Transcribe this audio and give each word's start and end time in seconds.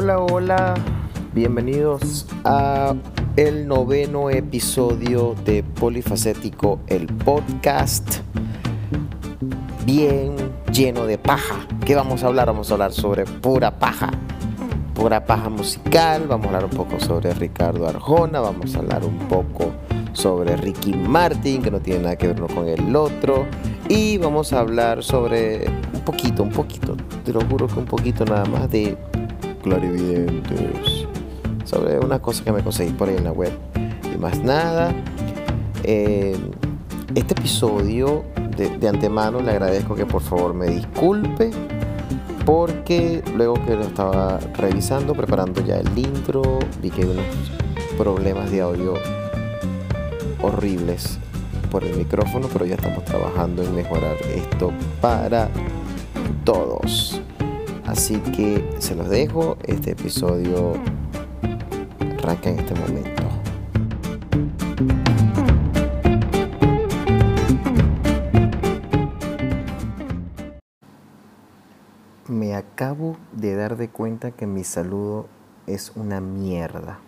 Hola, 0.00 0.20
hola, 0.20 0.74
bienvenidos 1.34 2.28
a 2.44 2.94
el 3.34 3.66
noveno 3.66 4.30
episodio 4.30 5.34
de 5.44 5.64
Polifacético, 5.64 6.78
el 6.86 7.08
podcast 7.08 8.18
bien 9.84 10.36
lleno 10.72 11.04
de 11.04 11.18
paja. 11.18 11.66
¿Qué 11.84 11.96
vamos 11.96 12.22
a 12.22 12.28
hablar? 12.28 12.46
Vamos 12.46 12.70
a 12.70 12.74
hablar 12.74 12.92
sobre 12.92 13.24
pura 13.24 13.80
paja. 13.80 14.12
Pura 14.94 15.24
paja 15.24 15.48
musical, 15.48 16.28
vamos 16.28 16.46
a 16.46 16.48
hablar 16.50 16.64
un 16.66 16.76
poco 16.76 17.00
sobre 17.00 17.34
Ricardo 17.34 17.88
Arjona, 17.88 18.38
vamos 18.38 18.76
a 18.76 18.78
hablar 18.78 19.04
un 19.04 19.18
poco 19.26 19.72
sobre 20.12 20.56
Ricky 20.56 20.94
Martin, 20.94 21.60
que 21.60 21.72
no 21.72 21.80
tiene 21.80 22.04
nada 22.04 22.16
que 22.16 22.28
ver 22.28 22.40
con 22.54 22.68
el 22.68 22.94
otro, 22.94 23.46
y 23.88 24.16
vamos 24.18 24.52
a 24.52 24.60
hablar 24.60 25.02
sobre 25.02 25.68
un 25.92 26.00
poquito, 26.04 26.44
un 26.44 26.50
poquito, 26.50 26.96
te 27.24 27.32
lo 27.32 27.40
juro 27.40 27.66
que 27.66 27.80
un 27.80 27.86
poquito 27.86 28.24
nada 28.24 28.44
más 28.44 28.70
de 28.70 28.96
sobre 31.64 31.98
unas 31.98 32.20
cosas 32.20 32.42
que 32.42 32.52
me 32.52 32.62
conseguí 32.62 32.92
por 32.92 33.08
ahí 33.08 33.16
en 33.16 33.24
la 33.24 33.32
web 33.32 33.52
y 34.14 34.18
más 34.18 34.42
nada. 34.42 34.94
Eh, 35.84 36.36
este 37.14 37.34
episodio 37.34 38.24
de, 38.56 38.88
antemano 38.88 39.40
le 39.40 39.50
agradezco 39.52 39.94
que 39.94 40.06
por 40.06 40.22
favor 40.22 40.54
me 40.54 40.66
disculpe 40.66 41.50
porque 42.44 43.22
luego 43.36 43.54
que 43.66 43.76
lo 43.76 43.82
estaba 43.82 44.38
revisando, 44.56 45.14
preparando 45.14 45.64
ya 45.64 45.76
el 45.76 45.98
intro, 45.98 46.58
vi 46.82 46.90
que 46.90 47.02
hay 47.02 47.08
unos 47.08 47.24
problemas 47.98 48.50
de 48.50 48.62
audio 48.62 48.94
horribles 50.42 51.18
por 51.70 51.84
el 51.84 51.94
micrófono, 51.96 52.48
pero 52.50 52.64
ya 52.64 52.76
estamos 52.76 53.04
trabajando 53.04 53.62
en 53.62 53.74
mejorar 53.74 54.16
esto 54.34 54.72
para 55.00 55.48
todos. 56.44 57.20
Así 57.88 58.18
que 58.18 58.76
se 58.80 58.94
los 58.94 59.08
dejo, 59.08 59.56
este 59.64 59.92
episodio 59.92 60.74
arranca 62.18 62.50
en 62.50 62.58
este 62.58 62.74
momento. 62.74 63.22
Me 72.28 72.54
acabo 72.54 73.16
de 73.32 73.56
dar 73.56 73.78
de 73.78 73.88
cuenta 73.88 74.32
que 74.32 74.46
mi 74.46 74.64
saludo 74.64 75.26
es 75.66 75.92
una 75.96 76.20
mierda. 76.20 76.98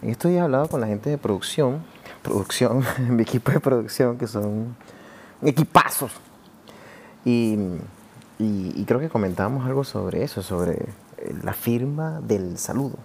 Estos 0.00 0.30
días 0.30 0.40
he 0.40 0.44
hablado 0.44 0.68
con 0.68 0.80
la 0.80 0.86
gente 0.86 1.10
de 1.10 1.18
producción, 1.18 1.84
producción, 2.22 2.82
mi 3.10 3.24
equipo 3.24 3.52
de 3.52 3.60
producción, 3.60 4.16
que 4.16 4.26
son 4.26 4.74
equipazos. 5.42 6.12
Y, 7.26 7.58
y, 8.44 8.84
creo 8.84 9.00
que 9.00 9.08
comentábamos 9.08 9.66
algo 9.66 9.84
sobre 9.84 10.22
eso, 10.22 10.42
sobre 10.42 10.72
eh, 10.72 11.34
la 11.42 11.52
firma 11.52 12.20
del 12.20 12.58
saludo. 12.58 12.96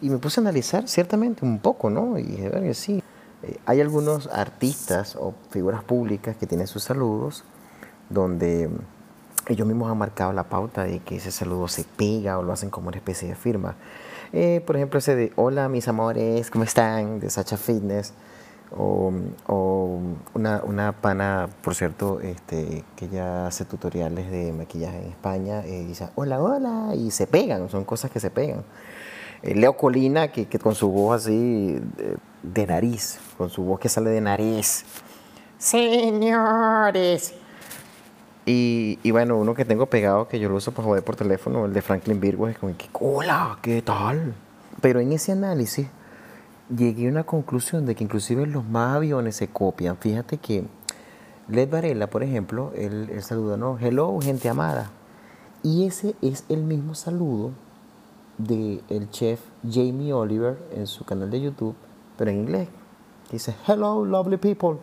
Y 0.00 0.10
me 0.10 0.18
puse 0.18 0.40
a 0.40 0.42
analizar 0.42 0.88
ciertamente 0.88 1.44
un 1.44 1.58
poco, 1.58 1.90
¿no? 1.90 2.18
Y 2.18 2.22
dije, 2.24 2.50
que 2.50 2.74
sí, 2.74 3.02
eh, 3.42 3.58
hay 3.66 3.80
algunos 3.80 4.26
artistas 4.28 5.16
o 5.16 5.34
figuras 5.50 5.82
públicas 5.84 6.36
que 6.36 6.46
tienen 6.46 6.66
sus 6.66 6.82
saludos 6.82 7.44
donde 8.08 8.70
ellos 9.48 9.66
mismos 9.66 9.90
han 9.90 9.98
marcado 9.98 10.32
la 10.32 10.44
pauta 10.44 10.84
de 10.84 11.00
que 11.00 11.16
ese 11.16 11.30
saludo 11.30 11.68
se 11.68 11.84
pega 11.84 12.38
o 12.38 12.42
lo 12.42 12.52
hacen 12.52 12.70
como 12.70 12.88
una 12.88 12.96
especie 12.96 13.28
de 13.28 13.34
firma. 13.34 13.74
Eh, 14.32 14.62
por 14.66 14.76
ejemplo, 14.76 14.98
ese 14.98 15.14
de 15.14 15.32
Hola 15.36 15.68
mis 15.68 15.86
amores, 15.88 16.50
¿cómo 16.50 16.64
están? 16.64 17.20
de 17.20 17.30
Sacha 17.30 17.56
Fitness. 17.56 18.12
O, 18.72 19.12
una, 20.34 20.62
una, 20.64 20.92
pana, 20.92 21.48
por 21.62 21.74
cierto, 21.74 22.20
este, 22.20 22.84
que 22.96 23.08
ya 23.08 23.46
hace 23.46 23.64
tutoriales 23.64 24.30
de 24.30 24.52
maquillaje 24.52 24.98
en 24.98 25.08
España, 25.10 25.64
eh, 25.64 25.84
dice 25.86 26.08
hola, 26.14 26.40
hola, 26.40 26.94
y 26.94 27.10
se 27.10 27.26
pegan, 27.26 27.68
son 27.68 27.84
cosas 27.84 28.10
que 28.10 28.20
se 28.20 28.30
pegan. 28.30 28.64
Eh, 29.42 29.54
Leo 29.54 29.76
Colina, 29.76 30.32
que, 30.32 30.46
que, 30.46 30.58
con 30.58 30.74
su 30.74 30.90
voz 30.90 31.22
así 31.22 31.80
de 32.42 32.66
nariz, 32.66 33.18
con 33.38 33.50
su 33.50 33.62
voz 33.62 33.78
que 33.78 33.88
sale 33.88 34.10
de 34.10 34.20
nariz. 34.20 34.84
Señores, 35.58 37.34
y, 38.48 39.10
bueno, 39.10 39.36
uno 39.36 39.54
que 39.54 39.64
tengo 39.64 39.86
pegado, 39.86 40.28
que 40.28 40.38
yo 40.38 40.48
lo 40.48 40.54
uso 40.54 40.70
para 40.70 40.86
joder 40.86 41.02
por 41.02 41.16
teléfono, 41.16 41.66
el 41.66 41.72
de 41.72 41.82
Franklin 41.82 42.20
Virgo, 42.20 42.46
es 42.46 42.56
como 42.56 42.72
hola, 42.92 43.58
¿qué 43.60 43.82
tal? 43.82 44.34
Pero 44.80 45.00
en 45.00 45.10
ese 45.12 45.32
análisis 45.32 45.88
llegué 46.74 47.06
a 47.06 47.10
una 47.10 47.24
conclusión 47.24 47.86
de 47.86 47.94
que 47.94 48.04
inclusive 48.04 48.46
los 48.46 48.64
más 48.64 48.96
aviones 48.96 49.36
se 49.36 49.48
copian. 49.48 49.96
Fíjate 49.96 50.38
que 50.38 50.64
Led 51.48 51.70
Varela, 51.70 52.08
por 52.08 52.22
ejemplo, 52.22 52.72
él, 52.74 53.08
él 53.10 53.22
saluda, 53.22 53.56
¿no? 53.56 53.78
Hello, 53.78 54.18
gente 54.20 54.48
amada. 54.48 54.90
Y 55.62 55.84
ese 55.86 56.14
es 56.22 56.44
el 56.48 56.62
mismo 56.62 56.94
saludo 56.94 57.52
del 58.38 58.82
el 58.88 59.10
chef 59.10 59.40
Jamie 59.68 60.12
Oliver 60.12 60.58
en 60.72 60.86
su 60.86 61.04
canal 61.04 61.30
de 61.30 61.40
YouTube, 61.40 61.74
pero 62.16 62.30
en 62.30 62.38
inglés. 62.38 62.68
Dice, 63.30 63.54
hello, 63.66 64.04
lovely 64.04 64.36
people. 64.36 64.78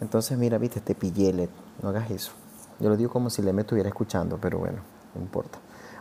Entonces, 0.00 0.36
mira, 0.36 0.58
viste, 0.58 0.80
te 0.80 0.94
pillé, 0.94 1.32
Led, 1.32 1.48
no 1.82 1.88
hagas 1.90 2.10
eso. 2.10 2.32
Yo 2.78 2.90
lo 2.90 2.96
digo 2.96 3.10
como 3.10 3.30
si 3.30 3.42
le 3.42 3.52
me 3.52 3.62
estuviera 3.62 3.88
escuchando, 3.88 4.38
pero 4.40 4.58
bueno, 4.58 4.80
no 5.14 5.22
importa. 5.22 5.58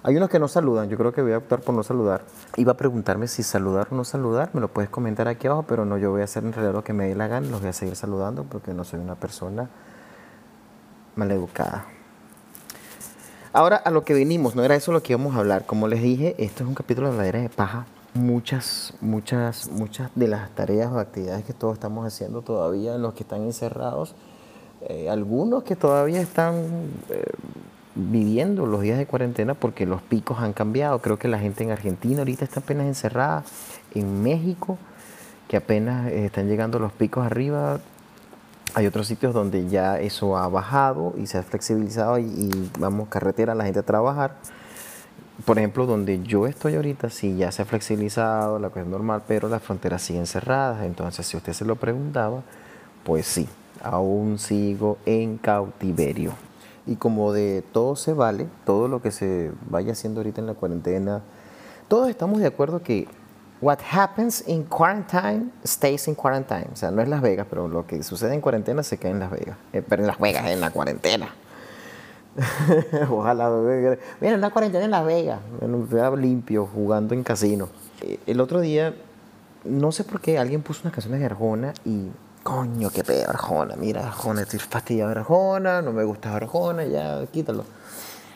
Hay 0.08 0.16
unos 0.16 0.30
que 0.30 0.38
no 0.38 0.48
saludan, 0.48 0.88
yo 0.88 1.00
creo 1.00 1.12
que 1.12 1.24
voy 1.24 1.32
a 1.32 1.40
optar 1.40 1.62
por 1.62 1.74
no 1.74 1.82
saludar. 1.82 2.26
Iba 2.58 2.74
a 2.74 2.78
preguntarme 2.78 3.28
si 3.28 3.42
saludar 3.42 3.88
o 3.90 3.96
no 3.96 4.04
saludar, 4.04 4.52
me 4.54 4.62
lo 4.62 4.68
puedes 4.68 4.88
comentar 4.88 5.28
aquí 5.28 5.48
abajo, 5.48 5.66
pero 5.68 5.84
no, 5.84 5.98
yo 5.98 6.12
voy 6.12 6.22
a 6.22 6.26
hacer 6.26 6.46
en 6.46 6.54
realidad 6.54 6.76
lo 6.76 6.84
que 6.84 6.94
me 6.94 7.08
dé 7.08 7.16
la 7.16 7.28
gana, 7.28 7.48
los 7.50 7.60
voy 7.60 7.70
a 7.70 7.74
seguir 7.74 7.96
saludando 7.96 8.44
porque 8.44 8.72
no 8.72 8.84
soy 8.84 9.00
una 9.00 9.16
persona 9.16 9.68
maleducada. 11.16 11.86
Ahora 13.52 13.78
a 13.78 13.90
lo 13.90 14.06
que 14.06 14.14
vinimos, 14.14 14.56
no 14.56 14.64
era 14.64 14.76
eso 14.76 14.92
lo 14.92 15.02
que 15.02 15.14
íbamos 15.14 15.36
a 15.36 15.40
hablar. 15.40 15.66
Como 15.66 15.88
les 15.88 16.04
dije, 16.04 16.36
esto 16.38 16.62
es 16.62 16.70
un 16.70 16.76
capítulo 16.76 17.12
de 17.12 17.18
la 17.18 17.26
era 17.26 17.40
de 17.40 17.50
paja. 17.50 17.88
Muchas, 18.14 18.94
muchas, 19.02 19.72
muchas 19.72 20.12
de 20.14 20.28
las 20.28 20.52
tareas 20.52 20.92
o 20.92 21.00
actividades 21.00 21.46
que 21.46 21.54
todos 21.54 21.74
estamos 21.74 22.06
haciendo 22.06 22.44
todavía, 22.44 22.96
los 23.00 23.16
que 23.16 23.24
están 23.24 23.42
encerrados, 23.42 24.14
eh, 24.82 25.10
algunos 25.10 25.64
que 25.64 25.76
todavía 25.76 26.22
están 26.22 26.92
eh, 27.10 27.24
viviendo 27.96 28.66
los 28.66 28.82
días 28.82 28.98
de 28.98 29.06
cuarentena 29.06 29.54
porque 29.54 29.86
los 29.86 30.02
picos 30.02 30.40
han 30.40 30.54
cambiado. 30.54 31.00
Creo 31.00 31.18
que 31.18 31.28
la 31.28 31.40
gente 31.40 31.64
en 31.64 31.72
Argentina 31.72 32.20
ahorita 32.20 32.44
está 32.44 32.60
apenas 32.60 32.86
encerrada, 32.86 33.44
en 33.94 34.22
México, 34.22 34.78
que 35.48 35.58
apenas 35.58 36.12
eh, 36.12 36.26
están 36.26 36.48
llegando 36.48 36.78
los 36.80 36.92
picos 36.92 37.26
arriba. 37.26 37.80
Hay 38.74 38.86
otros 38.88 39.08
sitios 39.08 39.34
donde 39.34 39.70
ya 39.70 40.00
eso 40.00 40.38
ha 40.38 40.50
bajado 40.50 41.14
y 41.18 41.28
se 41.28 41.38
ha 41.38 41.44
flexibilizado 41.44 42.20
y, 42.20 42.70
vamos 42.78 43.08
carretera 43.08 43.56
la 43.56 43.64
gente 43.64 43.80
a 43.80 43.84
trabajar. 43.84 44.36
Por 45.46 45.58
ejemplo, 45.58 45.86
donde 45.86 46.22
yo 46.24 46.48
estoy 46.48 46.76
ahorita, 46.76 47.10
sí, 47.10 47.38
ya 47.38 47.52
se 47.52 47.62
ha 47.62 47.66
flexibilizado, 47.66 48.60
la 48.60 48.70
cosa 48.70 48.82
es 48.82 48.88
normal, 48.88 49.24
pero 49.28 49.48
las 49.48 49.62
fronteras 49.62 50.02
siguen 50.02 50.28
cerradas. 50.28 50.84
Entonces, 50.84 51.26
si 51.26 51.38
usted 51.38 51.54
se 51.54 51.66
lo 51.66 51.76
preguntaba, 51.76 52.42
pues 53.04 53.28
sí, 53.28 53.48
aún 53.82 54.40
sigo 54.40 54.98
en 55.06 55.38
cautiverio. 55.38 56.45
Y 56.88 56.98
como 56.98 57.34
de 57.34 57.64
todo 57.72 57.96
se 57.96 58.14
vale, 58.14 58.48
todo 58.66 58.88
lo 58.88 59.02
que 59.02 59.12
se 59.12 59.52
vaya 59.70 59.94
haciendo 59.94 60.20
ahorita 60.20 60.42
en 60.42 60.48
la 60.48 60.54
cuarentena, 60.54 61.22
todos 61.88 62.10
estamos 62.10 62.40
de 62.40 62.48
acuerdo 62.48 62.82
que 62.82 63.08
what 63.62 63.80
happens 63.92 64.44
in 64.48 64.64
quarantine 64.64 65.52
stays 65.66 66.08
in 66.08 66.16
quarantine. 66.16 66.68
O 66.72 66.76
sea, 66.76 66.92
no 66.92 67.02
es 67.02 67.10
Las 67.10 67.22
Vegas, 67.22 67.48
pero 67.50 67.68
lo 67.68 67.88
que 67.88 68.04
sucede 68.04 68.34
en 68.34 68.42
cuarentena 68.42 68.84
se 68.84 68.98
queda 68.98 69.12
en 69.12 69.20
Las 69.20 69.32
Vegas. 69.32 69.58
Eh, 69.74 69.82
pero 69.88 70.04
en 70.04 70.08
Las 70.08 70.20
Vegas, 70.20 70.46
en 70.48 70.62
la 70.62 70.72
cuarentena. 70.72 71.34
Ojalá, 73.10 73.50
miren, 74.20 74.42
la 74.42 74.50
cuarentena 74.50 74.86
en 74.86 74.92
Las 74.92 75.06
Vegas, 75.06 75.40
en 75.62 76.22
limpio, 76.22 76.68
jugando 76.72 77.14
en 77.14 77.24
casino. 77.24 77.70
Eh, 78.02 78.20
el 78.28 78.42
otro 78.42 78.60
día, 78.60 78.94
no 79.64 79.92
sé 79.92 80.04
por 80.04 80.20
qué, 80.20 80.38
alguien 80.38 80.62
puso 80.62 80.82
unas 80.84 80.94
canciones 80.94 81.22
de 81.22 81.26
Arjona 81.28 81.74
y 81.86 82.10
coño, 82.46 82.92
qué 82.92 83.04
pedo 83.04 83.28
Arjona, 83.28 83.76
mira 83.76 84.06
Arjona, 84.06 84.44
estoy 84.44 84.60
fastidiado 84.60 85.10
de 85.10 85.20
Arjona, 85.20 85.82
no 85.82 85.92
me 85.92 86.04
gusta 86.04 86.36
Arjona, 86.36 86.86
ya 86.86 87.26
quítalo. 87.26 87.64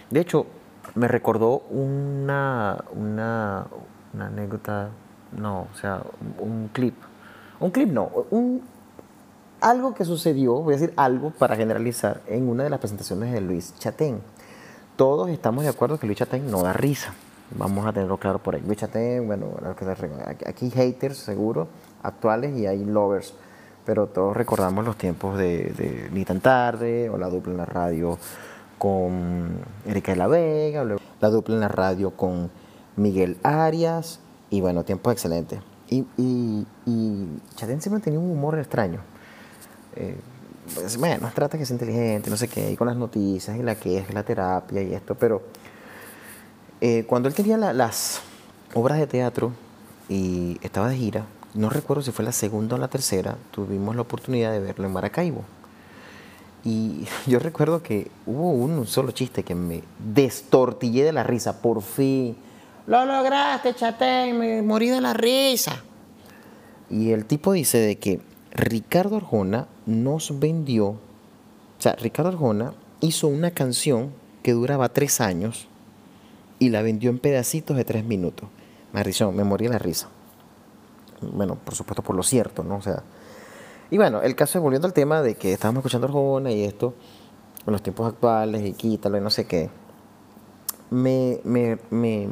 De 0.10 0.20
hecho, 0.20 0.48
me 0.96 1.08
recordó 1.08 1.60
una, 1.70 2.84
una, 2.96 3.68
una 4.12 4.26
anécdota, 4.26 4.90
no, 5.38 5.68
o 5.72 5.78
sea, 5.80 6.02
un 6.40 6.72
clip. 6.74 6.96
Un 7.60 7.70
clip 7.70 7.92
no, 7.92 8.10
un, 8.32 8.64
algo 9.62 9.94
que 9.94 10.04
sucedió, 10.06 10.56
voy 10.56 10.74
a 10.74 10.78
decir 10.78 10.92
algo 10.98 11.30
para 11.30 11.56
generalizar, 11.56 12.22
en 12.26 12.50
una 12.50 12.64
de 12.64 12.72
las 12.72 12.80
presentaciones 12.80 13.32
de 13.32 13.42
Luis 13.42 13.76
Chatén. 13.78 14.22
Todos 14.96 15.30
estamos 15.30 15.66
de 15.66 15.70
acuerdo 15.70 16.00
que 16.00 16.08
Luis 16.08 16.18
Chatén 16.18 16.50
no 16.50 16.64
da 16.64 16.74
risa. 16.74 17.14
Vamos 17.52 17.86
a 17.86 17.94
tenerlo 17.94 18.18
claro 18.18 18.40
por 18.40 18.56
ahí. 18.56 18.64
Luis 18.66 18.80
Chatén, 18.80 19.28
bueno, 19.28 19.52
aquí 20.48 20.72
haters 20.72 21.18
seguro, 21.20 21.68
actuales, 22.02 22.58
y 22.58 22.66
hay 22.66 22.84
lovers 22.84 23.36
pero 23.90 24.06
todos 24.06 24.38
recordamos 24.38 24.86
los 24.86 24.98
tiempos 24.98 25.36
de, 25.36 26.10
Ni 26.14 26.24
tan 26.24 26.42
tarde, 26.42 27.10
o 27.10 27.18
la 27.18 27.28
dupla 27.28 27.54
en 27.54 27.58
la 27.58 27.66
radio 27.66 28.20
con 28.78 29.50
Erika 29.84 30.12
de 30.12 30.16
la 30.16 30.28
Vega, 30.28 30.86
la 31.20 31.30
dupla 31.30 31.56
en 31.56 31.62
la 31.62 31.70
radio 31.70 32.12
con 32.12 32.52
Miguel 32.98 33.38
Arias, 33.42 34.20
y 34.52 34.62
bueno, 34.62 34.84
tiempos 34.84 35.12
excelentes. 35.14 35.60
Y, 35.90 36.06
y, 36.18 36.68
y 36.86 37.28
siempre 37.58 38.00
tenía 38.00 38.20
un 38.20 38.30
humor 38.30 38.60
extraño. 38.60 39.00
Eh, 39.96 40.20
pues, 40.76 40.96
bueno, 40.98 41.32
trata 41.34 41.58
que 41.58 41.64
es 41.64 41.72
inteligente, 41.72 42.30
no 42.30 42.38
sé 42.38 42.48
qué, 42.48 42.72
y 42.72 42.78
con 42.78 42.86
las 42.86 42.96
noticias, 42.96 43.58
y 43.58 43.64
la 43.64 43.74
que 43.74 43.98
es 43.98 44.14
la 44.14 44.22
terapia 44.22 44.84
y 44.84 44.94
esto, 44.94 45.16
pero 45.16 45.42
eh, 46.80 47.06
cuando 47.08 47.28
él 47.28 47.34
tenía 47.34 47.58
las 47.58 48.22
obras 48.76 49.00
de 49.00 49.08
teatro 49.08 49.52
y 50.08 50.60
estaba 50.62 50.90
de 50.90 50.96
gira, 50.96 51.26
no 51.54 51.70
recuerdo 51.70 52.04
si 52.04 52.12
fue 52.12 52.26
la 52.26 52.32
segunda 52.32 52.76
o 52.76 52.80
la 52.80 52.88
tercera, 52.88 53.38
tuvimos 53.52 53.96
la 53.96 54.04
oportunidad 54.04 54.52
de 54.52 54.60
verlo 54.60 54.86
en 54.86 54.94
Maracaibo. 54.94 55.44
Y 56.64 57.06
yo 57.28 57.40
recuerdo 57.40 57.82
que 57.82 58.12
hubo 58.26 58.52
un 58.52 58.86
solo 58.86 59.12
chiste 59.12 59.44
que 59.44 59.56
me 59.56 59.84
destortillé 59.98 61.04
de 61.04 61.14
la 61.14 61.24
risa, 61.24 61.62
por 61.62 61.82
fin. 61.82 62.36
Lo 62.88 63.06
lograste, 63.06 63.74
chatén, 63.74 64.38
me 64.38 64.62
morí 64.62 64.90
de 64.90 65.02
la 65.02 65.14
risa. 65.14 65.84
Y 66.90 67.12
el 67.12 67.26
tipo 67.26 67.54
dice 67.54 67.78
de 67.78 67.98
que 67.98 68.20
Ricardo 68.52 69.18
Arjona 69.18 69.68
nos 69.86 70.40
vendió, 70.40 70.88
o 70.88 71.00
sea, 71.78 71.94
Ricardo 71.94 72.30
Arjona 72.30 72.74
hizo 73.00 73.28
una 73.28 73.52
canción 73.52 74.12
que 74.42 74.54
duraba 74.54 74.90
tres 74.90 75.22
años 75.22 75.68
y 76.58 76.70
la 76.70 76.82
vendió 76.82 77.10
en 77.10 77.20
pedacitos 77.20 77.78
de 77.78 77.86
tres 77.86 78.04
minutos. 78.04 78.50
Me 78.92 79.04
me 79.32 79.44
morí 79.44 79.66
de 79.66 79.74
la 79.74 79.80
risa. 79.80 80.10
Bueno, 81.22 81.56
por 81.56 81.76
supuesto 81.76 82.02
por 82.02 82.16
lo 82.16 82.24
cierto, 82.24 82.64
¿no? 82.64 82.78
O 82.78 82.82
sea, 82.82 83.04
y 83.92 83.98
bueno, 83.98 84.22
el 84.22 84.36
caso 84.36 84.58
es 84.58 84.64
volviendo 84.64 84.88
al 84.88 84.94
tema 84.94 85.22
de 85.22 85.36
que 85.36 85.54
estábamos 85.54 85.80
escuchando 85.80 86.08
Arjona 86.08 86.52
y 86.52 86.64
esto, 86.64 86.94
en 87.66 87.74
los 87.74 87.82
tiempos 87.82 88.08
actuales 88.08 88.64
y 88.64 88.74
quítalo 88.74 89.18
y 89.18 89.22
no 89.22 89.30
sé 89.30 89.46
qué, 89.46 89.70
me, 90.92 91.40
me, 91.44 91.78
me, 91.92 92.30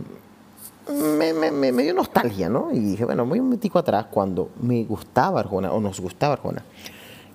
me, 1.71 1.83
dio 1.83 1.93
nostalgia, 1.93 2.49
¿no? 2.49 2.71
Y 2.71 2.79
dije, 2.79 3.05
bueno, 3.05 3.25
voy 3.25 3.39
un 3.39 3.45
momentico 3.45 3.79
atrás 3.79 4.05
cuando 4.09 4.49
me 4.61 4.83
gustaba 4.83 5.39
Arjona, 5.39 5.71
o 5.71 5.79
nos 5.81 5.99
gustaba 5.99 6.33
Arjona. 6.33 6.63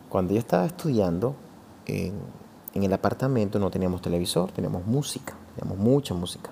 Cuando 0.09 0.35
yo 0.35 0.39
estaba 0.39 0.67
estudiando 0.67 1.35
en, 1.87 2.15
en 2.75 2.83
el 2.83 2.93
apartamento 2.93 3.59
no 3.59 3.71
teníamos 3.71 4.03
televisor, 4.03 4.53
teníamos 4.53 4.87
música, 4.87 5.35
teníamos 5.57 5.79
mucha 5.79 6.15
música. 6.15 6.51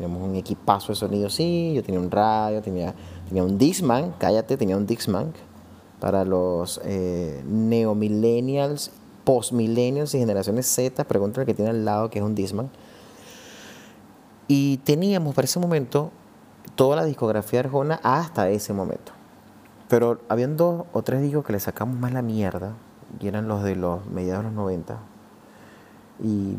Teníamos 0.00 0.30
un 0.30 0.34
equipazo 0.34 0.92
de 0.92 0.96
sonido, 0.96 1.28
sí, 1.28 1.74
yo 1.74 1.82
tenía 1.82 2.00
un 2.00 2.10
radio, 2.10 2.62
tenía, 2.62 2.94
tenía 3.28 3.44
un 3.44 3.58
Dixman, 3.58 4.14
cállate, 4.16 4.56
tenía 4.56 4.74
un 4.74 4.86
Dixman 4.86 5.34
para 6.00 6.24
los 6.24 6.80
eh, 6.86 7.44
neomillennials, 7.46 8.92
postmillennials 9.24 10.14
y 10.14 10.18
generaciones 10.18 10.66
Z, 10.68 11.04
pregúntale 11.04 11.44
que 11.44 11.52
tiene 11.52 11.72
al 11.72 11.84
lado 11.84 12.08
que 12.08 12.18
es 12.18 12.24
un 12.24 12.34
Disman. 12.34 12.70
Y 14.48 14.78
teníamos 14.78 15.34
para 15.34 15.44
ese 15.44 15.60
momento 15.60 16.12
toda 16.76 16.96
la 16.96 17.04
discografía 17.04 17.60
Arjona 17.60 18.00
hasta 18.02 18.48
ese 18.48 18.72
momento. 18.72 19.12
Pero 19.90 20.22
habían 20.30 20.56
dos 20.56 20.86
o 20.94 21.02
tres 21.02 21.20
discos 21.20 21.44
que 21.44 21.52
le 21.52 21.60
sacamos 21.60 21.98
más 21.98 22.14
la 22.14 22.22
mierda, 22.22 22.72
y 23.20 23.28
eran 23.28 23.48
los 23.48 23.62
de 23.62 23.76
los 23.76 24.06
mediados 24.06 24.44
de 24.44 24.48
los 24.48 24.56
90. 24.56 24.96
Y 26.24 26.54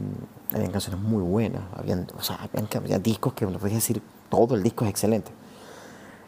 habían 0.53 0.71
canciones 0.71 1.01
muy 1.01 1.23
buenas, 1.23 1.63
habían, 1.75 2.07
o 2.17 2.21
sea, 2.21 2.39
habían, 2.41 3.01
discos 3.01 3.33
que, 3.33 3.45
no 3.45 3.57
podía 3.59 3.75
decir, 3.75 4.01
todo 4.29 4.55
el 4.55 4.63
disco 4.63 4.85
es 4.85 4.91
excelente. 4.91 5.31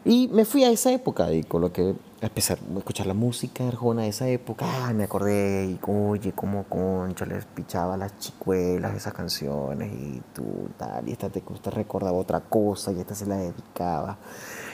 Y 0.06 0.28
me 0.28 0.44
fui 0.44 0.64
a 0.64 0.70
esa 0.70 0.92
época 0.92 1.32
y 1.32 1.44
con 1.44 1.62
lo 1.62 1.72
que 1.72 1.94
empecé 2.20 2.52
a 2.52 2.58
escuchar 2.76 3.06
la 3.06 3.14
música 3.14 3.64
de 3.64 3.70
Arjona 3.70 4.02
de 4.02 4.08
esa 4.08 4.28
época, 4.28 4.66
ah, 4.68 4.92
me 4.92 5.04
acordé, 5.04 5.64
y 5.64 5.78
oye, 5.86 6.32
como 6.32 6.64
concha 6.64 7.24
les 7.24 7.46
pichaba 7.46 7.96
las 7.96 8.18
chicuelas 8.18 8.94
esas 8.94 9.14
canciones 9.14 9.90
y 9.92 10.20
tú 10.34 10.68
tal, 10.76 11.08
y 11.08 11.12
esta 11.12 11.30
te, 11.30 11.40
te 11.40 11.70
recordaba 11.70 12.16
otra 12.18 12.40
cosa 12.40 12.92
y 12.92 13.00
esta 13.00 13.14
se 13.14 13.26
la 13.26 13.36
dedicaba. 13.36 14.18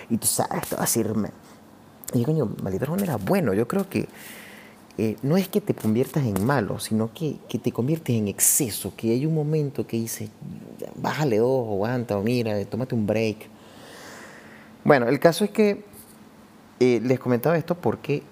Y 0.09 0.17
tú 0.17 0.27
sabes, 0.27 0.69
te 0.69 0.75
vas 0.75 0.83
a 0.97 0.99
decirme. 0.99 1.31
Y 2.13 2.25
coño, 2.25 2.51
Maldito 2.63 2.85
Arjona 2.85 3.05
era 3.05 3.17
bueno, 3.17 3.55
yo 3.55 3.69
creo 3.69 3.89
que 3.89 4.09
eh, 5.03 5.17
no 5.23 5.37
es 5.37 5.49
que 5.49 5.61
te 5.61 5.75
conviertas 5.75 6.25
en 6.25 6.45
malo, 6.45 6.79
sino 6.79 7.13
que, 7.13 7.37
que, 7.49 7.59
te 7.59 7.73
conviertes 7.73 8.17
en 8.17 8.29
exceso, 8.29 8.93
que 8.97 9.11
hay 9.13 9.27
un 9.27 9.35
momento 9.35 9.87
que 9.87 9.97
dices, 9.97 10.31
bájale 10.97 11.39
dos, 11.39 11.69
aguanta, 11.69 12.19
o 12.19 12.23
mira, 12.23 12.65
tómate 12.67 12.95
un 12.95 13.07
break 13.07 13.49
bueno, 14.83 15.09
el 15.09 15.21
caso 15.21 15.45
es 15.45 15.51
que 15.51 15.85
eh, 16.81 17.01
les 17.05 17.21
comentaba 17.21 17.59
esto 17.59 17.75
porque 17.75 18.23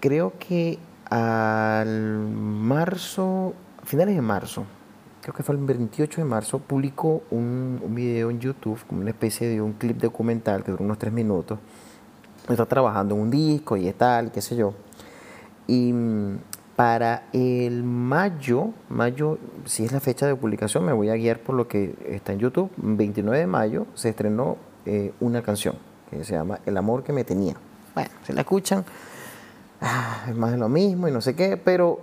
creo 0.00 0.32
que 0.38 0.78
al 1.08 2.26
marzo, 2.28 3.54
a 3.80 3.86
finales 3.86 4.16
de 4.16 4.22
marzo, 4.22 4.64
creo 5.22 5.32
que 5.32 5.44
fue 5.44 5.54
el 5.54 5.60
28 5.60 6.20
de 6.20 6.24
marzo, 6.24 6.58
publicó 6.58 7.22
un, 7.30 7.80
video 7.90 8.30
en 8.30 8.40
YouTube, 8.40 8.80
como 8.88 9.02
una 9.02 9.10
especie 9.10 9.48
de 9.48 9.60
un 9.60 9.74
clip 9.74 9.98
documental 9.98 10.64
que 10.64 10.72
duró 10.72 10.84
unos 10.84 10.98
tres 10.98 11.12
minutos. 11.12 11.60
Está 12.48 12.66
trabajando 12.66 13.14
en 13.14 13.20
un 13.20 13.30
disco 13.30 13.76
y 13.76 13.90
tal, 13.92 14.32
qué 14.32 14.40
sé 14.40 14.56
yo. 14.56 14.74
Y 15.66 15.92
para 16.76 17.24
el 17.32 17.82
mayo, 17.82 18.70
mayo, 18.90 19.38
si 19.64 19.84
es 19.84 19.92
la 19.92 20.00
fecha 20.00 20.26
de 20.26 20.36
publicación, 20.36 20.84
me 20.84 20.92
voy 20.92 21.08
a 21.08 21.14
guiar 21.14 21.40
por 21.40 21.54
lo 21.54 21.66
que 21.66 21.96
está 22.06 22.32
en 22.32 22.38
YouTube. 22.38 22.70
29 22.76 23.38
de 23.38 23.46
mayo 23.46 23.86
se 23.94 24.10
estrenó 24.10 24.58
eh, 24.84 25.12
una 25.20 25.42
canción 25.42 25.76
que 26.10 26.22
se 26.22 26.34
llama 26.34 26.60
El 26.66 26.76
amor 26.76 27.02
que 27.02 27.14
me 27.14 27.24
tenía. 27.24 27.54
Bueno, 27.94 28.10
se 28.24 28.34
la 28.34 28.42
escuchan, 28.42 28.84
ah, 29.80 30.26
es 30.28 30.36
más 30.36 30.52
de 30.52 30.58
lo 30.58 30.68
mismo 30.68 31.08
y 31.08 31.10
no 31.10 31.22
sé 31.22 31.34
qué, 31.34 31.56
pero, 31.56 31.98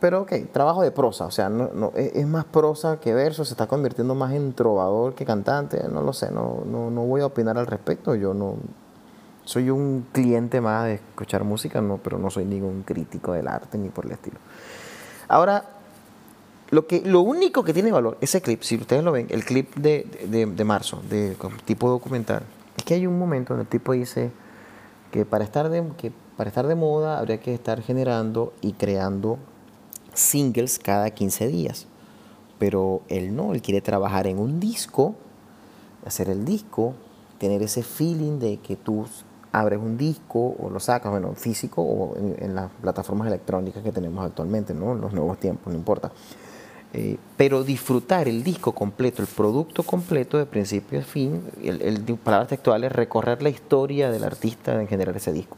pero 0.00 0.22
ok, 0.22 0.32
trabajo 0.52 0.82
de 0.82 0.92
prosa, 0.92 1.26
o 1.26 1.32
sea, 1.32 1.48
no, 1.48 1.92
es, 1.96 2.26
más 2.26 2.44
prosa 2.44 3.00
que 3.00 3.12
verso, 3.12 3.44
se 3.44 3.54
está 3.54 3.66
convirtiendo 3.66 4.14
más 4.14 4.32
en 4.32 4.52
trovador 4.52 5.14
que 5.14 5.24
cantante, 5.24 5.82
no 5.88 6.00
lo 6.00 6.12
sé, 6.12 6.30
no, 6.30 6.62
no, 6.64 6.90
no 6.90 7.02
voy 7.02 7.22
a 7.22 7.26
opinar 7.26 7.58
al 7.58 7.66
respecto, 7.66 8.14
yo 8.14 8.34
no 8.34 8.54
soy 9.44 9.70
un 9.70 10.06
cliente 10.12 10.60
más 10.60 10.84
de 10.84 10.94
escuchar 10.94 11.44
música, 11.44 11.80
no, 11.80 11.98
pero 11.98 12.18
no 12.18 12.30
soy 12.30 12.44
ningún 12.44 12.82
crítico 12.82 13.32
del 13.32 13.48
arte 13.48 13.78
ni 13.78 13.88
por 13.88 14.06
el 14.06 14.12
estilo. 14.12 14.38
Ahora, 15.28 15.64
lo, 16.70 16.86
que, 16.86 17.02
lo 17.02 17.20
único 17.20 17.64
que 17.64 17.72
tiene 17.72 17.92
valor, 17.92 18.18
ese 18.20 18.40
clip, 18.40 18.62
si 18.62 18.76
ustedes 18.76 19.02
lo 19.04 19.12
ven, 19.12 19.26
el 19.30 19.44
clip 19.44 19.74
de, 19.76 20.06
de, 20.28 20.64
marzo, 20.64 21.02
de 21.08 21.36
tipo 21.64 21.88
documental, 21.88 22.42
es 22.76 22.84
que 22.84 22.94
hay 22.94 23.06
un 23.06 23.18
momento 23.18 23.54
donde 23.54 23.64
el 23.64 23.68
tipo 23.68 23.92
dice 23.92 24.30
que 25.10 25.24
para 25.24 25.44
estar 25.44 25.68
de, 25.68 25.84
que 25.98 26.12
para 26.36 26.48
estar 26.48 26.66
de 26.66 26.74
moda 26.74 27.18
habría 27.18 27.40
que 27.40 27.52
estar 27.52 27.82
generando 27.82 28.52
y 28.62 28.72
creando 28.72 29.38
singles 30.14 30.78
cada 30.78 31.10
15 31.10 31.48
días. 31.48 31.86
Pero 32.58 33.02
él 33.08 33.34
no, 33.34 33.52
él 33.52 33.60
quiere 33.60 33.80
trabajar 33.80 34.26
en 34.26 34.38
un 34.38 34.60
disco, 34.60 35.14
hacer 36.06 36.30
el 36.30 36.44
disco, 36.44 36.94
tener 37.38 37.62
ese 37.62 37.82
feeling 37.82 38.38
de 38.38 38.58
que 38.58 38.76
tú 38.76 39.06
abres 39.52 39.78
un 39.78 39.98
disco 39.98 40.56
o 40.58 40.70
lo 40.70 40.80
sacas, 40.80 41.12
bueno, 41.12 41.34
físico 41.34 41.82
o 41.82 42.16
en, 42.16 42.54
las 42.54 42.70
plataformas 42.80 43.28
electrónicas 43.28 43.82
que 43.82 43.92
tenemos 43.92 44.24
actualmente, 44.24 44.74
¿no? 44.74 44.94
Los 44.94 45.12
nuevos 45.12 45.38
tiempos, 45.38 45.72
no 45.72 45.78
importa. 45.78 46.10
Eh, 46.94 47.16
pero 47.36 47.62
disfrutar 47.62 48.28
el 48.28 48.42
disco 48.42 48.72
completo, 48.72 49.22
el 49.22 49.28
producto 49.28 49.82
completo 49.82 50.36
de 50.36 50.46
principio 50.46 51.00
a 51.00 51.02
fin, 51.02 51.42
el, 51.62 51.80
el, 51.80 52.02
palabras 52.16 52.48
textuales, 52.48 52.92
recorrer 52.92 53.42
la 53.42 53.48
historia 53.50 54.10
del 54.10 54.24
artista 54.24 54.80
en 54.80 54.88
generar 54.88 55.16
ese 55.16 55.32
disco. 55.32 55.56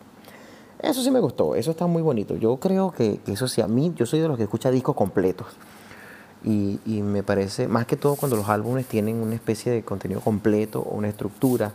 Eso 0.81 1.03
sí 1.03 1.11
me 1.11 1.21
gustó, 1.21 1.55
eso 1.55 1.71
está 1.71 1.87
muy 1.87 2.03
bonito. 2.03 2.37
Yo 2.37 2.57
creo 2.59 2.93
que, 2.93 3.21
eso 3.27 3.49
sí, 3.49 3.61
a 3.63 3.69
mí, 3.69 3.93
yo 3.97 4.07
soy 4.07 4.21
de 4.21 4.29
los 4.29 4.37
que 4.37 4.43
escucha 4.43 4.71
discos 4.71 4.95
completos. 4.95 5.47
Y, 6.45 6.79
y, 6.85 7.01
me 7.01 7.23
parece, 7.23 7.69
más 7.69 7.87
que 7.87 7.97
todo 7.97 8.17
cuando 8.17 8.37
los 8.37 8.49
álbumes 8.49 8.87
tienen 8.87 9.17
una 9.17 9.35
especie 9.35 9.73
de 9.73 9.83
contenido 9.83 10.21
completo 10.21 10.81
o 10.81 10.95
una 10.95 11.09
estructura, 11.09 11.73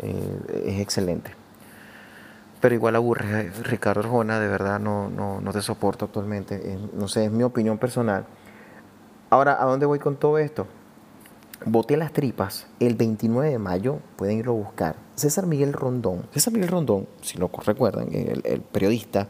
eh, 0.00 0.64
es 0.66 0.80
excelente. 0.80 1.32
Pero 2.60 2.74
igual 2.74 2.96
aburre, 2.96 3.50
Ricardo 3.62 4.00
Arjona, 4.00 4.40
de 4.40 4.48
verdad 4.48 4.80
no, 4.80 5.10
no, 5.10 5.40
no 5.40 5.52
te 5.52 5.60
soporto 5.60 6.06
actualmente. 6.06 6.78
no 6.94 7.08
sé, 7.08 7.26
es 7.26 7.30
mi 7.30 7.42
opinión 7.42 7.78
personal 7.78 8.26
Ahora, 9.34 9.60
¿a 9.60 9.64
dónde 9.64 9.84
voy 9.84 9.98
con 9.98 10.14
todo 10.14 10.38
esto? 10.38 10.68
Boté 11.66 11.96
las 11.96 12.12
tripas 12.12 12.68
el 12.78 12.94
29 12.94 13.50
de 13.50 13.58
mayo, 13.58 13.98
pueden 14.14 14.38
irlo 14.38 14.52
a 14.52 14.54
buscar. 14.54 14.94
César 15.16 15.46
Miguel 15.46 15.72
Rondón. 15.72 16.26
César 16.32 16.52
Miguel 16.52 16.68
Rondón, 16.68 17.08
si 17.20 17.36
lo 17.36 17.50
recuerdan, 17.66 18.10
el, 18.12 18.60
periodista, 18.60 19.26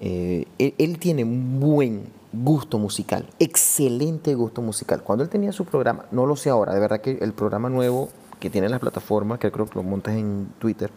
eh, 0.00 0.46
él, 0.58 0.98
tiene 0.98 1.24
un 1.24 1.60
buen 1.60 2.06
gusto 2.32 2.78
musical, 2.78 3.28
excelente 3.38 4.34
gusto 4.34 4.62
musical. 4.62 5.02
Cuando 5.02 5.24
él 5.24 5.28
tenía 5.28 5.52
su 5.52 5.66
programa, 5.66 6.06
no 6.10 6.24
lo 6.24 6.34
sé 6.34 6.48
ahora, 6.48 6.72
de 6.72 6.80
verdad 6.80 7.02
que 7.02 7.18
el 7.20 7.34
programa 7.34 7.68
nuevo 7.68 8.08
que 8.38 8.50
tiene 8.50 8.68
las 8.68 8.80
plataformas, 8.80 9.38
que 9.38 9.50
creo 9.50 9.66
que 9.66 9.74
lo 9.74 9.82
montas 9.82 10.14
en 10.14 10.48
Twitter, 10.58 10.90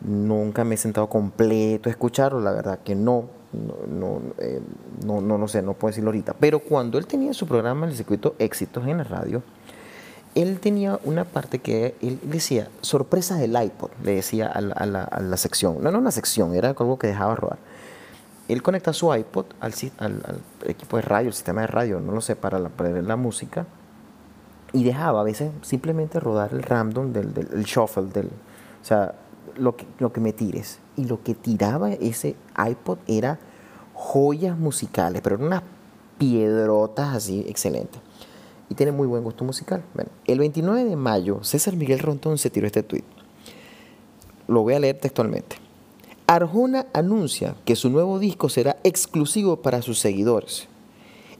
nunca 0.00 0.64
me 0.64 0.74
he 0.74 0.78
sentado 0.78 1.08
completo 1.08 1.88
a 1.88 1.92
escucharlo, 1.92 2.40
la 2.40 2.52
verdad 2.52 2.80
que 2.84 2.94
no, 2.94 3.24
no, 3.88 4.20
eh, 4.38 4.60
no, 5.04 5.20
no, 5.20 5.38
no, 5.38 5.48
sé, 5.48 5.62
no 5.62 5.74
puedo 5.74 5.90
decirlo 5.90 6.08
ahorita. 6.10 6.34
Pero 6.34 6.60
cuando 6.60 6.98
él 6.98 7.06
tenía 7.06 7.32
su 7.32 7.46
programa, 7.46 7.86
el 7.86 7.94
circuito 7.94 8.34
Éxitos 8.38 8.86
en 8.86 8.98
la 8.98 9.04
radio, 9.04 9.42
él 10.34 10.58
tenía 10.58 10.98
una 11.04 11.24
parte 11.24 11.60
que 11.60 11.94
él 12.02 12.18
decía, 12.22 12.68
sorpresas 12.80 13.38
del 13.38 13.60
iPod, 13.60 13.90
le 14.02 14.16
decía 14.16 14.48
a 14.48 14.60
la, 14.60 14.74
a 14.74 15.20
la, 15.20 15.36
sección. 15.36 15.82
No, 15.82 15.90
no 15.90 15.98
una 15.98 16.10
sección, 16.10 16.54
era 16.54 16.70
algo 16.70 16.98
que 16.98 17.06
dejaba 17.06 17.36
rodar. 17.36 17.58
Él 18.48 18.62
conecta 18.62 18.92
su 18.92 19.14
iPod 19.14 19.46
al, 19.60 19.72
al, 19.98 20.40
equipo 20.66 20.96
de 20.96 21.02
radio, 21.02 21.28
el 21.28 21.34
sistema 21.34 21.62
de 21.62 21.68
radio, 21.68 22.00
no 22.00 22.12
lo 22.12 22.20
sé, 22.20 22.36
para, 22.36 22.58
la, 22.58 22.68
para 22.68 23.00
la 23.00 23.16
música, 23.16 23.66
y 24.74 24.82
dejaba 24.82 25.20
a 25.20 25.24
veces 25.24 25.52
simplemente 25.62 26.20
rodar 26.20 26.52
el 26.52 26.62
random 26.62 27.12
del, 27.12 27.32
del 27.32 27.64
shuffle, 27.64 28.08
del, 28.12 28.26
o 28.26 28.84
sea, 28.84 29.14
lo 29.56 29.76
que, 29.76 29.86
lo 30.00 30.12
que 30.12 30.20
me 30.20 30.32
tires. 30.32 30.80
Y 30.96 31.04
lo 31.04 31.22
que 31.22 31.34
tiraba 31.34 31.92
ese 31.92 32.36
iPod 32.58 32.98
era 33.06 33.38
joyas 33.94 34.58
musicales, 34.58 35.22
pero 35.22 35.36
eran 35.36 35.46
unas 35.46 35.62
piedrotas 36.18 37.14
así 37.14 37.44
excelentes. 37.48 38.00
y 38.68 38.74
tiene 38.74 38.92
muy 38.92 39.06
buen 39.06 39.22
gusto 39.22 39.44
musical. 39.44 39.82
El 40.26 40.38
29 40.40 40.84
de 40.84 40.96
mayo, 40.96 41.42
César 41.44 41.76
Miguel 41.76 42.00
Rontón 42.00 42.38
se 42.38 42.50
tiró 42.50 42.66
este 42.66 42.82
tweet. 42.82 43.04
Lo 44.48 44.62
voy 44.62 44.74
a 44.74 44.80
leer 44.80 44.98
textualmente. 44.98 45.56
Arjona 46.26 46.86
anuncia 46.92 47.54
que 47.64 47.76
su 47.76 47.90
nuevo 47.90 48.18
disco 48.18 48.48
será 48.48 48.76
exclusivo 48.82 49.62
para 49.62 49.82
sus 49.82 50.00
seguidores. 50.00 50.68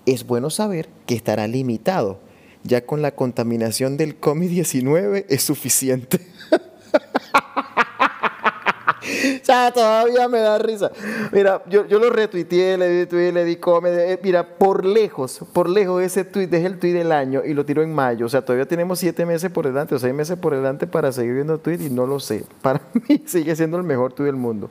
Es 0.06 0.26
bueno 0.26 0.50
saber 0.50 0.88
que 1.06 1.14
estará 1.14 1.48
limitado, 1.48 2.18
ya 2.64 2.84
con 2.84 3.02
la 3.02 3.14
contaminación 3.14 3.96
del 3.96 4.20
COVID-19 4.20 5.26
es 5.28 5.42
suficiente. 5.42 6.20
ya, 9.44 9.70
todavía 9.72 10.28
me 10.28 10.40
da 10.40 10.58
risa. 10.58 10.90
Mira, 11.30 11.62
yo, 11.68 11.86
yo 11.86 11.98
lo 11.98 12.10
retuiteé, 12.10 12.78
le 12.78 13.06
di 13.06 13.32
le 13.32 13.44
di 13.44 13.56
come. 13.56 13.90
Eh, 13.90 14.18
mira, 14.22 14.56
por 14.56 14.84
lejos, 14.84 15.40
por 15.52 15.68
lejos 15.68 16.02
ese 16.02 16.24
tweet 16.24 16.48
es 16.50 16.64
el 16.64 16.78
tweet 16.78 16.94
del 16.94 17.12
año 17.12 17.42
y 17.44 17.52
lo 17.52 17.66
tiró 17.66 17.82
en 17.82 17.94
mayo. 17.94 18.26
O 18.26 18.28
sea, 18.28 18.42
todavía 18.42 18.66
tenemos 18.66 18.98
siete 18.98 19.26
meses 19.26 19.50
por 19.50 19.66
delante 19.66 19.94
o 19.94 19.98
seis 19.98 20.14
meses 20.14 20.38
por 20.38 20.54
delante 20.54 20.86
para 20.86 21.12
seguir 21.12 21.34
viendo 21.34 21.58
tweet 21.58 21.78
y 21.80 21.90
no 21.90 22.06
lo 22.06 22.18
sé. 22.18 22.44
Para 22.62 22.80
mí 22.94 23.22
sigue 23.26 23.54
siendo 23.54 23.76
el 23.76 23.84
mejor 23.84 24.14
tweet 24.14 24.26
del 24.26 24.36
mundo. 24.36 24.70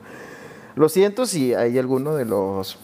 Lo 0.74 0.88
siento 0.88 1.26
si 1.26 1.54
hay 1.54 1.78
alguno 1.78 2.16
de 2.16 2.24
los 2.24 2.76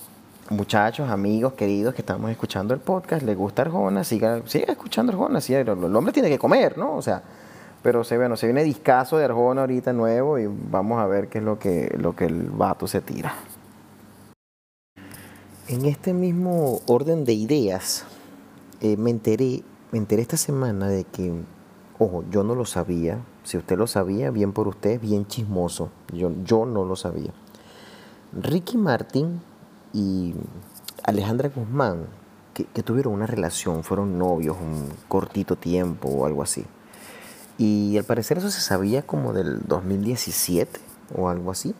muchachos, 0.50 1.08
amigos, 1.08 1.54
queridos 1.54 1.94
que 1.94 2.02
estamos 2.02 2.30
escuchando 2.30 2.74
el 2.74 2.80
podcast, 2.80 3.22
le 3.22 3.34
gusta 3.34 3.62
Arjona, 3.62 4.02
siga, 4.02 4.42
siga 4.46 4.72
escuchando 4.72 5.12
Arjona. 5.12 5.40
Sí, 5.40 5.54
el 5.54 5.68
hombre 5.68 6.12
tiene 6.12 6.28
que 6.28 6.38
comer, 6.38 6.76
¿no? 6.76 6.96
O 6.96 7.02
sea, 7.02 7.22
pero 7.82 8.04
se, 8.04 8.16
bueno, 8.16 8.36
se 8.36 8.46
viene 8.46 8.64
discazo 8.64 9.16
de 9.16 9.24
Arjona 9.24 9.62
ahorita 9.62 9.92
nuevo 9.92 10.38
y 10.38 10.48
vamos 10.48 11.00
a 11.00 11.06
ver 11.06 11.28
qué 11.28 11.38
es 11.38 11.44
lo 11.44 11.58
que, 11.58 11.94
lo 11.96 12.14
que 12.16 12.26
el 12.26 12.50
vato 12.50 12.86
se 12.86 13.00
tira. 13.00 13.32
En 15.68 15.86
este 15.86 16.12
mismo 16.12 16.80
orden 16.86 17.24
de 17.24 17.32
ideas, 17.32 18.04
eh, 18.80 18.96
me, 18.96 19.10
enteré, 19.10 19.62
me 19.92 19.98
enteré 19.98 20.20
esta 20.22 20.36
semana 20.36 20.88
de 20.88 21.04
que, 21.04 21.32
ojo, 21.98 22.24
yo 22.28 22.42
no 22.42 22.56
lo 22.56 22.64
sabía. 22.64 23.20
Si 23.44 23.56
usted 23.56 23.78
lo 23.78 23.86
sabía, 23.86 24.32
bien 24.32 24.52
por 24.52 24.66
usted, 24.66 25.00
bien 25.00 25.26
chismoso. 25.26 25.90
Yo, 26.12 26.32
yo 26.44 26.66
no 26.66 26.84
lo 26.84 26.96
sabía. 26.96 27.30
Ricky 28.32 28.76
Martin 28.76 29.40
y 29.92 30.34
Alejandra 31.04 31.50
Guzmán, 31.54 32.06
que, 32.54 32.64
que 32.66 32.82
tuvieron 32.82 33.14
una 33.14 33.26
relación, 33.26 33.84
fueron 33.84 34.18
novios 34.18 34.56
un 34.60 34.88
cortito 35.08 35.56
tiempo 35.56 36.08
o 36.08 36.26
algo 36.26 36.42
así. 36.42 36.64
Y 37.58 37.98
al 37.98 38.04
parecer 38.04 38.38
eso 38.38 38.50
se 38.50 38.60
sabía 38.60 39.02
como 39.02 39.32
del 39.32 39.60
2017 39.66 40.80
o 41.14 41.28
algo 41.28 41.50
así. 41.50 41.74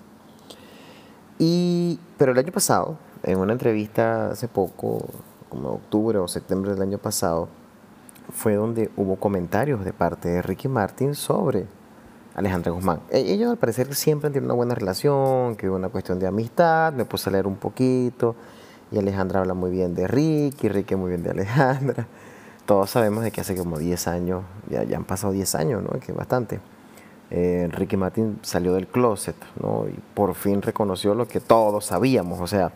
Y, 1.38 1.98
pero 2.18 2.32
el 2.32 2.38
año 2.38 2.52
pasado, 2.52 2.98
en 3.22 3.38
una 3.38 3.54
entrevista 3.54 4.30
hace 4.30 4.46
poco, 4.46 5.06
como 5.48 5.70
octubre 5.70 6.18
o 6.18 6.28
septiembre 6.28 6.72
del 6.72 6.82
año 6.82 6.98
pasado, 6.98 7.48
fue 8.30 8.56
donde 8.56 8.90
hubo 8.96 9.16
comentarios 9.16 9.84
de 9.84 9.92
parte 9.94 10.28
de 10.28 10.42
Ricky 10.42 10.68
Martin 10.68 11.14
sobre 11.14 11.66
Alejandra 12.34 12.72
Guzmán. 12.72 13.00
E, 13.10 13.20
ellos 13.20 13.50
al 13.50 13.56
parecer 13.56 13.94
siempre 13.94 14.28
han 14.28 14.32
tenido 14.32 14.52
una 14.52 14.56
buena 14.56 14.74
relación, 14.74 15.56
que 15.56 15.68
hubo 15.68 15.76
una 15.76 15.88
cuestión 15.88 16.18
de 16.18 16.26
amistad, 16.26 16.92
me 16.92 17.04
puse 17.04 17.30
a 17.30 17.32
leer 17.32 17.46
un 17.46 17.56
poquito, 17.56 18.34
y 18.90 18.98
Alejandra 18.98 19.40
habla 19.40 19.54
muy 19.54 19.70
bien 19.70 19.94
de 19.94 20.06
Ricky, 20.06 20.68
Ricky 20.68 20.96
muy 20.96 21.10
bien 21.10 21.22
de 21.22 21.30
Alejandra 21.30 22.06
todos 22.70 22.88
sabemos 22.88 23.24
de 23.24 23.32
que 23.32 23.40
hace 23.40 23.56
como 23.56 23.80
10 23.80 24.06
años, 24.06 24.44
ya, 24.68 24.84
ya 24.84 24.96
han 24.96 25.02
pasado 25.02 25.32
10 25.32 25.56
años, 25.56 25.82
¿no? 25.82 25.98
Que 25.98 26.12
bastante. 26.12 26.60
Eh, 27.32 27.68
Ricky 27.72 27.96
Martin 27.96 28.38
salió 28.42 28.74
del 28.74 28.86
closet, 28.86 29.34
¿no? 29.60 29.88
Y 29.88 29.98
por 30.14 30.36
fin 30.36 30.62
reconoció 30.62 31.16
lo 31.16 31.26
que 31.26 31.40
todos 31.40 31.86
sabíamos. 31.86 32.38
O 32.38 32.46
sea, 32.46 32.70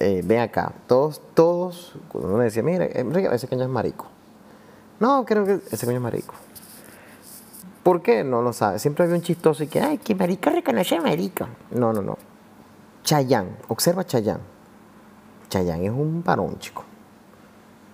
eh, 0.00 0.22
ven 0.24 0.40
acá, 0.40 0.72
todos, 0.86 1.20
todos, 1.34 1.94
cuando 2.08 2.32
uno 2.32 2.42
decía, 2.42 2.62
mira, 2.62 2.86
eh, 2.86 3.04
ese 3.32 3.48
caño 3.48 3.64
es 3.64 3.68
marico. 3.68 4.06
No, 4.98 5.26
creo 5.26 5.44
que 5.44 5.60
ese 5.70 5.84
caño 5.84 5.98
es 5.98 6.02
marico. 6.02 6.32
¿Por 7.82 8.02
qué? 8.02 8.24
No 8.24 8.42
lo 8.42 8.52
sabe. 8.52 8.78
Siempre 8.78 9.04
había 9.04 9.16
un 9.16 9.22
chistoso 9.22 9.64
y 9.64 9.66
que, 9.66 9.80
ay, 9.80 9.98
que 9.98 10.14
marico 10.14 10.50
reconoce 10.50 10.96
a 10.96 11.00
marico. 11.00 11.46
No, 11.70 11.92
no, 11.92 12.02
no. 12.02 12.18
Chayán, 13.02 13.56
observa 13.68 14.04
Chayán. 14.04 14.40
Chayán 15.48 15.82
es 15.82 15.90
un 15.90 16.22
varón, 16.22 16.58
chico. 16.58 16.84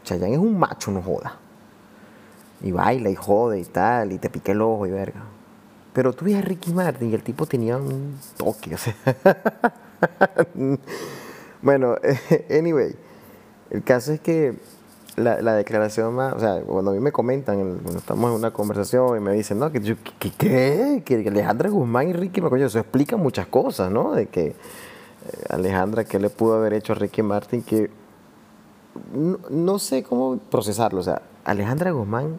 Chayanne 0.09 0.35
es 0.35 0.38
un 0.38 0.59
macho, 0.59 0.90
no 0.90 1.02
joda. 1.02 1.37
Y 2.62 2.73
baila 2.73 3.11
y 3.11 3.14
jode 3.14 3.61
y 3.61 3.64
tal, 3.64 4.12
y 4.12 4.18
te 4.18 4.30
pique 4.30 4.52
el 4.52 4.62
ojo 4.62 4.87
y 4.87 4.90
verga. 4.90 5.21
Pero 5.92 6.12
tú 6.14 6.25
ves 6.25 6.37
a 6.37 6.40
Ricky 6.40 6.73
Martin 6.73 7.11
y 7.11 7.14
el 7.14 7.23
tipo 7.23 7.45
tenía 7.45 7.76
un 7.76 8.18
toque, 8.37 8.75
o 8.75 8.78
sea. 8.78 8.95
bueno, 11.62 11.97
anyway, 12.50 12.95
el 13.71 13.83
caso 13.83 14.12
es 14.12 14.21
que 14.21 14.59
la, 15.18 15.54
declaración 15.54 16.14
más, 16.14 16.34
o 16.34 16.40
sea, 16.40 16.60
cuando 16.62 16.90
a 16.92 16.94
mí 16.94 17.00
me 17.00 17.12
comentan, 17.12 17.78
cuando 17.78 17.98
estamos 17.98 18.30
en 18.30 18.37
una 18.37 18.50
conversación 18.52 19.16
y 19.16 19.20
me 19.20 19.32
dicen, 19.32 19.58
no, 19.58 19.70
que, 19.70 19.80
¿qué? 20.38 21.02
Que 21.04 21.28
Alejandra 21.28 21.68
Guzmán 21.70 22.08
y 22.08 22.12
Ricky, 22.12 22.40
coño, 22.40 22.66
eso 22.66 22.78
explica 22.78 23.16
muchas 23.16 23.46
cosas, 23.46 23.90
¿no? 23.90 24.12
De 24.12 24.26
que 24.26 24.46
eh, 24.48 24.54
Alejandra, 25.48 26.04
¿qué 26.04 26.18
le 26.18 26.30
pudo 26.30 26.56
haber 26.56 26.72
hecho 26.72 26.92
a 26.92 26.96
Ricky 26.96 27.22
Martin 27.22 27.62
que 27.62 27.90
no, 29.12 29.78
sé 29.78 30.02
cómo 30.02 30.38
procesarlo. 30.38 31.00
O 31.00 31.02
sea, 31.02 31.22
Alejandra 31.44 31.90
Guzmán 31.90 32.38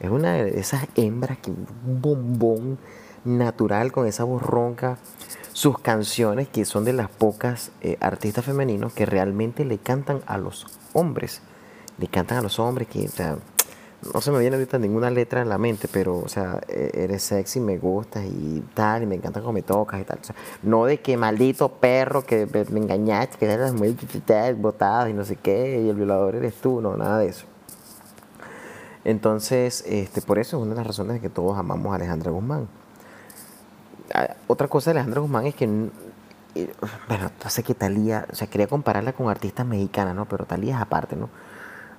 es 0.00 0.10
una 0.10 0.34
de 0.34 0.58
esas 0.58 0.86
hembras 0.94 1.38
que 1.38 1.50
un 1.50 2.00
bombón 2.00 2.78
natural 3.24 3.92
con 3.92 4.06
esa 4.06 4.24
voz 4.24 4.42
ronca. 4.42 4.98
Sus 5.52 5.78
canciones, 5.78 6.48
que 6.48 6.66
son 6.66 6.84
de 6.84 6.92
las 6.92 7.08
pocas 7.08 7.72
eh, 7.80 7.96
artistas 8.00 8.44
femeninos 8.44 8.92
que 8.92 9.06
realmente 9.06 9.64
le 9.64 9.78
cantan 9.78 10.20
a 10.26 10.36
los 10.36 10.66
hombres. 10.92 11.40
Le 11.98 12.08
cantan 12.08 12.38
a 12.38 12.42
los 12.42 12.58
hombres 12.58 12.88
que, 12.88 13.06
o 13.06 13.10
sea, 13.10 13.38
no 14.14 14.20
se 14.20 14.30
me 14.30 14.38
viene 14.38 14.56
ahorita 14.56 14.78
ninguna 14.78 15.10
letra 15.10 15.42
en 15.42 15.48
la 15.48 15.58
mente, 15.58 15.88
pero, 15.90 16.18
o 16.18 16.28
sea, 16.28 16.60
e-, 16.68 16.90
eres 16.94 17.22
sexy, 17.22 17.60
me 17.60 17.78
gustas 17.78 18.24
y 18.24 18.62
tal, 18.74 19.02
y 19.02 19.06
me 19.06 19.14
encanta 19.14 19.40
cómo 19.40 19.52
me 19.52 19.62
tocas 19.62 20.00
y 20.00 20.04
tal. 20.04 20.18
no 20.62 20.84
de 20.84 21.00
que 21.00 21.16
maldito 21.16 21.68
perro 21.68 22.24
que 22.24 22.46
me 22.70 22.80
engañaste, 22.80 23.38
que 23.38 23.46
eres 23.46 23.72
muy 23.72 23.96
botada 24.58 25.08
y 25.08 25.12
no 25.12 25.24
sé 25.24 25.36
qué, 25.36 25.82
y 25.82 25.88
el 25.88 25.96
violador 25.96 26.36
eres 26.36 26.54
tú, 26.56 26.80
no, 26.80 26.96
nada 26.96 27.18
de 27.18 27.28
eso. 27.28 27.46
Entonces, 29.04 29.84
este, 29.86 30.20
por 30.20 30.38
eso 30.38 30.56
es 30.56 30.62
una 30.62 30.72
de 30.72 30.78
las 30.78 30.86
razones 30.88 31.14
de 31.14 31.20
que 31.20 31.28
todos 31.30 31.56
amamos 31.56 31.92
a 31.92 31.94
Alejandra 31.96 32.32
Guzmán. 32.32 32.68
Ah, 34.12 34.34
otra 34.46 34.68
cosa 34.68 34.90
de 34.90 34.98
Alejandra 34.98 35.20
Guzmán 35.20 35.46
es 35.46 35.54
que, 35.54 35.64
eh, 36.56 36.72
bueno, 37.08 37.30
sé 37.48 37.62
que 37.62 37.74
Talía, 37.74 38.26
o 38.30 38.34
sea, 38.34 38.48
quería 38.48 38.66
compararla 38.66 39.12
con 39.12 39.28
artistas 39.28 39.64
mexicanas, 39.64 40.14
¿no? 40.14 40.26
Pero 40.26 40.44
Talía 40.44 40.76
es 40.76 40.82
aparte, 40.82 41.14
¿no? 41.14 41.28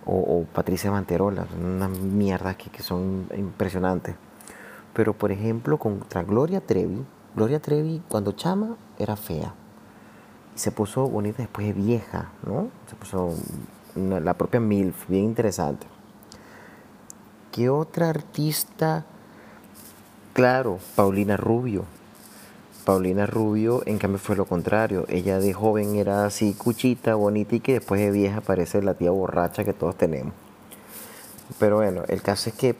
O, 0.07 0.45
Patricia 0.53 0.89
Manterola, 0.89 1.45
unas 1.59 1.89
mierdas 1.89 2.55
que, 2.55 2.69
que, 2.69 2.81
son 2.81 3.27
impresionantes. 3.35 4.15
Pero 4.93 5.13
por 5.13 5.31
ejemplo, 5.31 5.77
contra 5.77 6.23
Gloria 6.23 6.61
Trevi, 6.61 7.03
Gloria 7.35 7.59
Trevi 7.59 8.01
cuando 8.07 8.31
chama 8.31 8.77
era 8.97 9.15
fea. 9.15 9.53
Y 10.55 10.59
se 10.59 10.71
puso 10.71 11.07
bonita 11.07 11.39
después 11.39 11.67
de 11.67 11.73
vieja, 11.73 12.31
¿no? 12.45 12.69
Se 12.87 12.95
puso 12.95 13.35
la 13.95 14.33
propia 14.33 14.59
MILF, 14.59 15.07
bien 15.07 15.25
interesante. 15.25 15.85
¿Qué 17.51 17.69
otra 17.69 18.09
artista? 18.09 19.05
Claro, 20.33 20.79
Paulina 20.95 21.35
Rubio 21.37 21.85
Paulina 22.87 23.25
Rubio, 23.25 23.83
en 23.85 23.97
cambio, 23.97 24.17
fue 24.17 24.37
lo 24.37 24.45
contrario. 24.45 25.05
Ella 25.09 25.39
de 25.39 25.53
joven 25.53 25.97
era 25.97 26.23
así 26.23 26.53
cuchita, 26.53 27.15
bonita 27.15 27.53
y 27.57 27.59
que 27.59 27.73
después 27.73 27.99
de 27.99 28.11
vieja 28.11 28.39
parece 28.39 28.81
la 28.81 28.93
tía 28.93 29.11
borracha 29.11 29.65
que 29.65 29.73
todos 29.73 29.97
tenemos. 29.97 30.31
Pero 31.59 31.75
bueno, 31.75 32.03
el 32.07 32.21
caso 32.21 32.49
es 32.49 32.55
que 32.55 32.77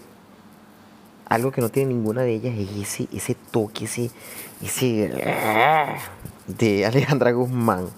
algo 1.27 1.51
que 1.51 1.59
no 1.59 1.67
tiene 1.67 1.93
ninguna 1.93 2.21
de 2.21 2.35
ellas 2.35 2.57
es 2.57 2.69
ese, 2.77 3.09
ese 3.13 3.35
toque, 3.51 3.83
ese, 3.83 4.09
ese 4.63 5.11
de 6.47 6.85
Alejandra 6.85 7.33
Guzmán. 7.33 7.89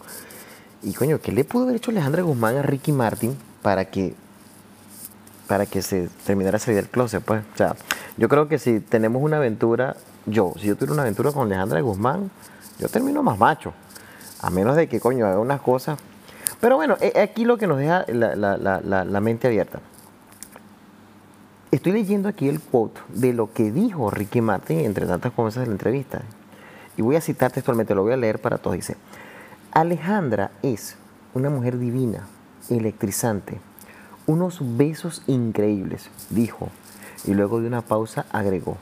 Y 0.82 0.94
coño, 0.94 1.22
¿qué 1.22 1.32
le 1.32 1.44
pudo 1.44 1.66
haber 1.66 1.76
hecho 1.76 1.92
Alejandra 1.92 2.24
Guzmán 2.24 2.58
a 2.58 2.64
Ricky 2.64 2.92
Martin 2.92 3.38
para 3.62 3.86
que 3.86 4.16
para 5.46 5.68
que 5.68 5.84
se 5.84 6.10
terminara 6.26 6.58
de 6.58 6.66
salir 6.66 6.82
del 6.82 6.90
closet? 6.90 7.24
Pues, 7.24 7.44
o 7.54 7.58
sea, 7.58 7.76
yo 8.18 8.28
creo 8.30 8.48
que 8.48 8.58
si 8.58 8.80
tenemos 8.80 9.22
una 9.22 9.38
aventura 9.38 9.96
yo, 10.32 10.54
si 10.58 10.68
yo 10.68 10.76
tuviera 10.76 10.94
una 10.94 11.02
aventura 11.04 11.32
con 11.32 11.48
Alejandra 11.48 11.82
Guzmán, 11.82 12.32
yo 12.80 12.88
termino 12.88 13.22
más 13.24 13.38
macho. 13.38 13.74
A 14.42 14.50
menos 14.50 14.76
de 14.76 14.88
que, 14.88 15.00
coño, 15.00 15.26
haga 15.26 15.40
unas 15.40 15.62
cosas. 15.62 16.00
Pero 16.60 16.76
bueno, 16.76 16.98
aquí 17.22 17.46
lo 17.46 17.58
que 17.58 17.68
nos 17.68 17.78
deja 17.78 18.06
la, 18.08 19.22
mente 19.22 19.48
abierta. 19.48 19.80
Estoy 21.72 21.92
leyendo 21.92 22.28
aquí 22.28 22.50
el 22.50 22.60
quote 22.60 23.00
de 23.10 23.34
lo 23.34 23.54
que 23.54 23.72
dijo 23.72 24.10
Ricky 24.10 24.42
Martin 24.42 24.80
entre 24.80 25.06
tantas 25.06 25.32
cosas 25.34 25.62
de 25.62 25.68
la 25.68 25.74
entrevista. 25.74 26.22
Y 26.98 27.02
voy 27.02 27.16
a 27.16 27.22
citar 27.22 27.52
textualmente, 27.52 27.96
lo 27.96 28.04
voy 28.04 28.14
a 28.14 28.18
leer 28.18 28.40
para 28.40 28.58
todos. 28.58 28.76
Dice, 28.76 28.98
Alejandra 29.72 30.52
es 30.64 30.96
una 31.34 31.50
mujer 31.50 31.78
divina, 31.78 32.28
electrizante, 32.70 33.60
unos 34.26 34.60
besos 34.78 35.22
increíbles, 35.28 36.10
dijo. 36.30 36.70
Y 37.26 37.34
luego 37.34 37.62
de 37.62 37.68
una 37.68 37.82
pausa 37.82 38.26
agregó, 38.32 38.78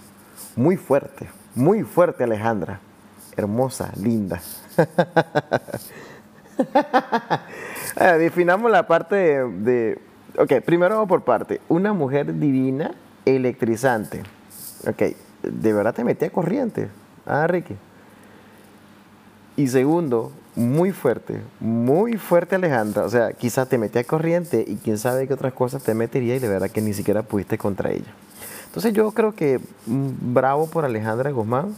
muy 0.55 0.77
fuerte, 0.77 1.27
muy 1.55 1.83
fuerte 1.83 2.23
Alejandra. 2.23 2.79
Hermosa, 3.35 3.91
linda. 4.01 4.41
Eh, 7.99 8.17
definamos 8.19 8.69
la 8.69 8.85
parte 8.85 9.15
de, 9.15 9.99
Ok, 10.39 10.53
primero 10.63 10.93
vamos 10.93 11.09
por 11.09 11.23
parte. 11.23 11.59
Una 11.67 11.93
mujer 11.93 12.37
divina, 12.37 12.91
electrizante. 13.25 14.21
Ok, 14.87 15.15
de 15.41 15.73
verdad 15.73 15.95
te 15.95 16.03
metía 16.03 16.29
corriente. 16.29 16.89
Ah, 17.25 17.47
Ricky. 17.47 17.75
Y 19.55 19.67
segundo, 19.67 20.31
muy 20.55 20.91
fuerte, 20.91 21.41
muy 21.59 22.17
fuerte 22.17 22.53
Alejandra. 22.53 23.05
O 23.05 23.09
sea, 23.09 23.33
quizás 23.33 23.67
te 23.67 23.79
metía 23.79 24.03
corriente 24.03 24.63
y 24.67 24.75
quién 24.75 24.99
sabe 24.99 25.27
qué 25.27 25.33
otras 25.33 25.53
cosas 25.53 25.81
te 25.81 25.95
metería 25.95 26.35
y 26.35 26.39
de 26.39 26.47
verdad 26.47 26.69
que 26.69 26.81
ni 26.81 26.93
siquiera 26.93 27.23
pudiste 27.23 27.57
contra 27.57 27.89
ella. 27.89 28.13
Entonces 28.77 28.93
yo 28.93 29.09
creo 29.09 29.33
que 29.33 29.59
mm, 29.87 30.35
bravo 30.35 30.67
por 30.67 30.85
Alejandra 30.85 31.31
Guzmán. 31.31 31.73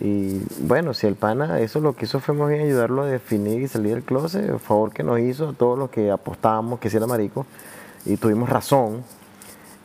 Y 0.00 0.40
bueno, 0.62 0.92
si 0.92 1.06
el 1.06 1.14
pana 1.14 1.60
eso 1.60 1.78
lo 1.78 1.94
que 1.94 2.06
hizo 2.06 2.18
fue 2.18 2.34
más 2.34 2.48
bien 2.48 2.62
ayudarlo 2.62 3.02
a 3.02 3.06
definir 3.06 3.62
y 3.62 3.68
salir 3.68 3.94
del 3.94 4.02
closet, 4.02 4.50
el 4.50 4.58
favor 4.58 4.92
que 4.92 5.04
nos 5.04 5.20
hizo 5.20 5.50
a 5.50 5.52
todos 5.52 5.78
los 5.78 5.90
que 5.90 6.10
apostábamos 6.10 6.80
que 6.80 6.90
si 6.90 6.96
era 6.96 7.06
marico 7.06 7.46
y 8.04 8.16
tuvimos 8.16 8.48
razón. 8.48 9.04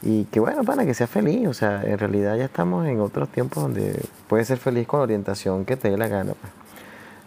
Y 0.02 0.24
que 0.26 0.40
bueno, 0.40 0.64
pana, 0.64 0.88
que 0.88 0.96
sea 0.96 1.06
feliz. 1.06 1.48
O 1.48 1.54
sea, 1.54 1.84
en 1.84 2.00
realidad 2.00 2.36
ya 2.36 2.46
estamos 2.46 2.88
en 2.88 3.00
otros 3.00 3.30
tiempos 3.30 3.62
donde 3.62 4.04
puedes 4.28 4.48
ser 4.48 4.58
feliz 4.58 4.88
con 4.88 5.02
la 5.02 5.04
orientación 5.04 5.66
que 5.66 5.78
te 5.78 5.92
dé 5.92 5.98
la 5.98 6.08
gana. 6.08 6.34
Pues. 6.34 6.52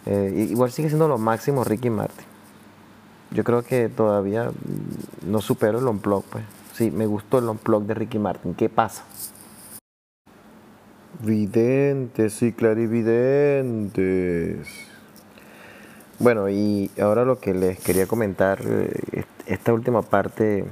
Eh, 0.07 0.47
igual 0.49 0.69
sigue 0.73 0.89
siendo 0.89 1.07
lo 1.07 1.17
máximo 1.17 1.63
Ricky 1.63 1.89
Martin. 1.89 2.25
Yo 3.31 3.45
creo 3.45 3.63
que 3.63 3.87
todavía 3.87 4.49
mm, 4.49 5.31
no 5.31 5.39
supero 5.39 5.79
el 5.79 5.87
unplug, 5.87 6.25
pues. 6.25 6.56
Sí, 6.77 6.91
me 6.91 7.07
gustó 7.07 7.39
el 7.39 7.45
unplug 7.45 7.87
de 7.87 7.95
Ricky 7.95 8.19
Martin. 8.19 8.53
¿Qué 8.53 8.69
pasa? 8.69 9.03
Videntes 11.23 12.43
y 12.43 12.53
clarividentes. 12.53 14.67
Bueno, 16.19 16.49
y 16.49 16.91
ahora 17.01 17.25
lo 17.25 17.39
que 17.39 17.55
les 17.55 17.79
quería 17.79 18.05
comentar, 18.05 18.59
eh, 18.63 19.23
esta 19.47 19.73
última 19.73 20.03
parte 20.03 20.65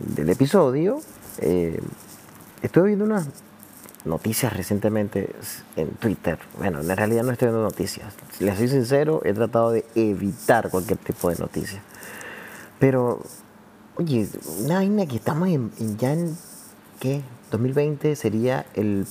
del 0.00 0.30
episodio, 0.30 1.00
eh, 1.40 1.78
estuve 2.62 2.86
viendo 2.86 3.04
unas 3.04 3.28
noticias 4.06 4.56
recientemente 4.56 5.28
en 5.76 5.90
Twitter. 5.90 6.38
Bueno, 6.56 6.80
en 6.80 6.96
realidad 6.96 7.24
no 7.24 7.32
estoy 7.32 7.48
viendo 7.48 7.62
noticias. 7.62 8.14
Les 8.40 8.56
soy 8.56 8.68
sincero, 8.68 9.20
he 9.26 9.34
tratado 9.34 9.72
de 9.72 9.84
evitar 9.94 10.70
cualquier 10.70 10.98
tipo 10.98 11.28
de 11.28 11.36
noticia. 11.36 11.82
Pero 12.78 13.20
Oye, 14.00 14.28
una 14.64 14.76
vaina 14.76 15.06
que 15.06 15.16
estamos 15.16 15.48
en, 15.48 15.72
ya 15.98 16.12
en, 16.12 16.36
¿qué? 17.00 17.20
2020 17.50 18.14
sería 18.14 18.64
el 18.74 19.04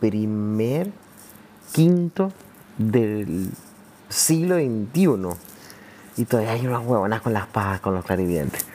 primer 0.00 0.90
quinto 1.72 2.30
del 2.76 3.48
siglo 4.10 4.56
XXI. 4.56 5.38
Y 6.18 6.26
todavía 6.26 6.52
hay 6.52 6.66
unas 6.66 6.86
huevonas 6.86 7.22
con 7.22 7.32
las 7.32 7.46
pajas, 7.46 7.80
con 7.80 7.94
los 7.94 8.04
clarividentes. 8.04 8.66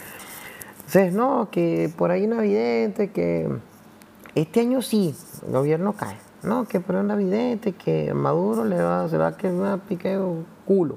Entonces, 0.87 1.13
no, 1.13 1.49
que 1.51 1.93
por 1.95 2.09
ahí 2.09 2.25
no 2.25 2.41
evidente, 2.41 3.11
que 3.11 3.47
este 4.33 4.61
año 4.61 4.81
sí, 4.81 5.13
el 5.45 5.51
gobierno 5.51 5.93
cae. 5.93 6.17
No, 6.41 6.65
que 6.65 6.79
por 6.79 6.95
un 6.95 7.11
evidente, 7.11 7.73
que 7.73 8.11
Maduro 8.15 8.65
le 8.65 8.81
va, 8.81 9.07
se 9.07 9.19
va 9.19 9.27
a 9.27 9.37
quedar 9.37 9.81
piqueo 9.81 10.45
culo. 10.65 10.95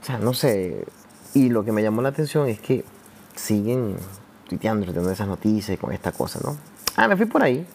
O 0.00 0.04
sea, 0.04 0.18
no 0.18 0.34
sé. 0.34 0.86
Y 1.34 1.48
lo 1.48 1.64
que 1.64 1.72
me 1.72 1.82
llamó 1.82 2.00
la 2.00 2.10
atención 2.10 2.46
es 2.46 2.60
que 2.60 2.84
siguen 3.34 3.96
tuiteando, 4.48 4.86
teniendo 4.86 5.10
esas 5.10 5.28
noticias 5.28 5.78
con 5.78 5.92
esta 5.92 6.12
cosa, 6.12 6.40
¿no? 6.42 6.56
Ah, 6.96 7.08
me 7.08 7.16
fui 7.16 7.26
por 7.26 7.42
ahí 7.42 7.66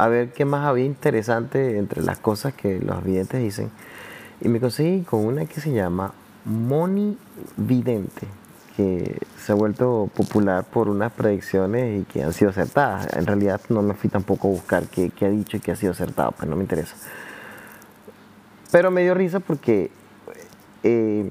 a 0.00 0.08
ver 0.08 0.32
qué 0.32 0.46
más 0.46 0.64
había 0.66 0.86
interesante 0.86 1.76
entre 1.76 2.02
las 2.02 2.18
cosas 2.18 2.54
que 2.54 2.80
los 2.80 3.04
videntes 3.04 3.42
dicen. 3.42 3.70
Y 4.40 4.48
me 4.48 4.58
conseguí 4.58 5.02
con 5.02 5.26
una 5.26 5.44
que 5.44 5.60
se 5.60 5.72
llama 5.72 6.14
Moni 6.46 7.18
Vidente, 7.58 8.26
que 8.76 9.18
se 9.36 9.52
ha 9.52 9.54
vuelto 9.54 10.08
popular 10.14 10.64
por 10.64 10.88
unas 10.88 11.12
predicciones 11.12 12.00
y 12.00 12.04
que 12.04 12.22
han 12.22 12.32
sido 12.32 12.50
acertadas. 12.50 13.14
En 13.14 13.26
realidad 13.26 13.60
no 13.68 13.82
me 13.82 13.92
fui 13.92 14.08
tampoco 14.08 14.48
a 14.48 14.50
buscar 14.52 14.86
qué, 14.86 15.12
ha 15.20 15.28
dicho 15.28 15.58
y 15.58 15.60
qué 15.60 15.72
ha 15.72 15.76
sido 15.76 15.92
acertado, 15.92 16.32
pues 16.32 16.48
no 16.48 16.56
me 16.56 16.62
interesa. 16.62 16.96
Pero 18.70 18.90
me 18.90 19.02
dio 19.02 19.12
risa 19.12 19.40
porque 19.40 19.90
eh, 20.82 21.30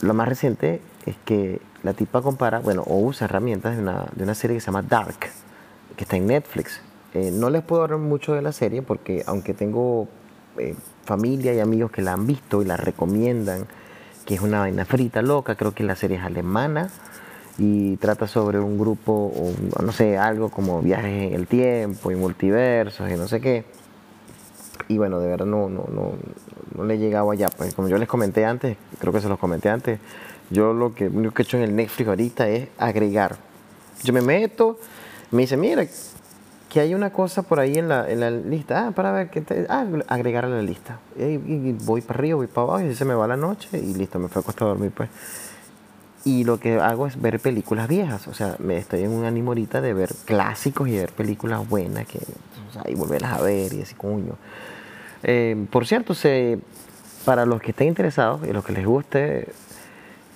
lo 0.00 0.14
más 0.14 0.26
reciente 0.26 0.80
es 1.04 1.16
que 1.26 1.60
la 1.84 1.92
tipa 1.92 2.22
compara, 2.22 2.58
bueno, 2.60 2.82
o 2.82 2.98
usa 2.98 3.26
herramientas 3.26 3.76
de 3.76 3.82
una, 3.82 4.06
de 4.16 4.24
una 4.24 4.34
serie 4.34 4.56
que 4.56 4.60
se 4.60 4.66
llama 4.66 4.82
Dark, 4.82 5.18
que 5.96 6.04
está 6.04 6.16
en 6.16 6.26
Netflix. 6.26 6.80
Eh, 7.12 7.30
no 7.30 7.50
les 7.50 7.62
puedo 7.62 7.82
hablar 7.82 8.00
mucho 8.00 8.32
de 8.32 8.42
la 8.42 8.52
serie 8.52 8.82
porque 8.82 9.22
aunque 9.26 9.54
tengo 9.54 10.08
eh, 10.58 10.74
familia 11.04 11.54
y 11.54 11.60
amigos 11.60 11.92
que 11.92 12.02
la 12.02 12.14
han 12.14 12.26
visto 12.26 12.62
y 12.62 12.64
la 12.64 12.76
recomiendan, 12.76 13.66
que 14.24 14.34
es 14.34 14.40
una 14.40 14.60
vaina 14.60 14.86
frita 14.86 15.20
loca, 15.20 15.54
creo 15.54 15.74
que 15.74 15.84
la 15.84 15.94
serie 15.94 16.16
es 16.16 16.24
alemana 16.24 16.88
y 17.58 17.98
trata 17.98 18.26
sobre 18.26 18.58
un 18.58 18.78
grupo, 18.78 19.12
o 19.12 19.82
no 19.82 19.92
sé, 19.92 20.16
algo 20.16 20.48
como 20.48 20.80
viajes 20.80 21.30
en 21.30 21.34
el 21.34 21.46
tiempo 21.46 22.10
y 22.10 22.16
multiversos 22.16 23.10
y 23.10 23.14
no 23.14 23.28
sé 23.28 23.40
qué. 23.40 23.64
Y 24.88 24.98
bueno, 24.98 25.20
de 25.20 25.28
verdad 25.28 25.46
no, 25.46 25.68
no, 25.68 25.86
no, 25.92 26.12
no 26.76 26.84
le 26.84 26.94
he 26.94 26.98
llegado 26.98 27.30
allá. 27.30 27.48
Pues 27.48 27.74
como 27.74 27.88
yo 27.88 27.98
les 27.98 28.08
comenté 28.08 28.44
antes, 28.44 28.76
creo 28.98 29.12
que 29.12 29.20
se 29.20 29.28
los 29.28 29.38
comenté 29.38 29.68
antes, 29.68 29.98
yo 30.50 30.72
lo 30.72 30.94
que, 30.94 31.08
único 31.08 31.34
que 31.34 31.42
he 31.42 31.44
hecho 31.44 31.56
en 31.56 31.64
el 31.64 31.76
Netflix 31.76 32.08
ahorita 32.08 32.48
es 32.48 32.68
agregar. 32.78 33.36
Yo 34.02 34.12
me 34.12 34.20
meto, 34.20 34.78
me 35.30 35.42
dice, 35.42 35.56
mira, 35.56 35.86
que 36.74 36.80
hay 36.80 36.92
una 36.92 37.10
cosa 37.10 37.42
por 37.42 37.60
ahí 37.60 37.78
en 37.78 37.88
la, 37.88 38.10
en 38.10 38.20
la 38.20 38.30
lista. 38.30 38.88
Ah, 38.88 38.90
para 38.90 39.12
ver, 39.12 39.30
qué 39.30 39.40
te, 39.40 39.66
ah, 39.68 39.86
agregar 40.08 40.44
a 40.44 40.48
la 40.48 40.60
lista. 40.60 40.98
Y, 41.16 41.72
voy 41.84 42.00
para 42.00 42.18
arriba, 42.18 42.36
voy 42.36 42.48
para 42.48 42.66
abajo, 42.66 42.84
y 42.84 42.94
se 42.94 43.04
me 43.04 43.14
va 43.14 43.28
la 43.28 43.36
noche 43.36 43.68
y 43.78 43.94
listo, 43.94 44.18
me 44.18 44.28
fue 44.28 44.40
a 44.40 44.42
acostar 44.42 44.66
a 44.66 44.70
dormir 44.70 44.90
pues. 44.90 45.08
Y 46.24 46.44
lo 46.44 46.58
que 46.58 46.80
hago 46.80 47.06
es 47.06 47.20
ver 47.20 47.38
películas 47.38 47.86
viejas. 47.86 48.26
O 48.26 48.34
sea, 48.34 48.56
me 48.58 48.78
estoy 48.78 49.04
en 49.04 49.12
un 49.12 49.24
ánimo 49.24 49.50
ahorita 49.52 49.80
de 49.80 49.94
ver 49.94 50.10
clásicos 50.24 50.88
y 50.88 50.96
ver 50.96 51.12
películas 51.12 51.68
buenas 51.68 52.06
que, 52.06 52.18
y 52.88 52.94
volverlas 52.94 53.38
a 53.38 53.42
ver 53.42 53.72
y 53.72 53.82
así, 53.82 53.94
coño. 53.94 54.34
Eh, 55.24 55.66
por 55.70 55.86
cierto, 55.86 56.14
se, 56.14 56.58
para 57.24 57.46
los 57.46 57.60
que 57.60 57.70
estén 57.70 57.88
interesados 57.88 58.46
y 58.46 58.52
los 58.52 58.64
que 58.64 58.74
les 58.74 58.84
guste 58.84 59.48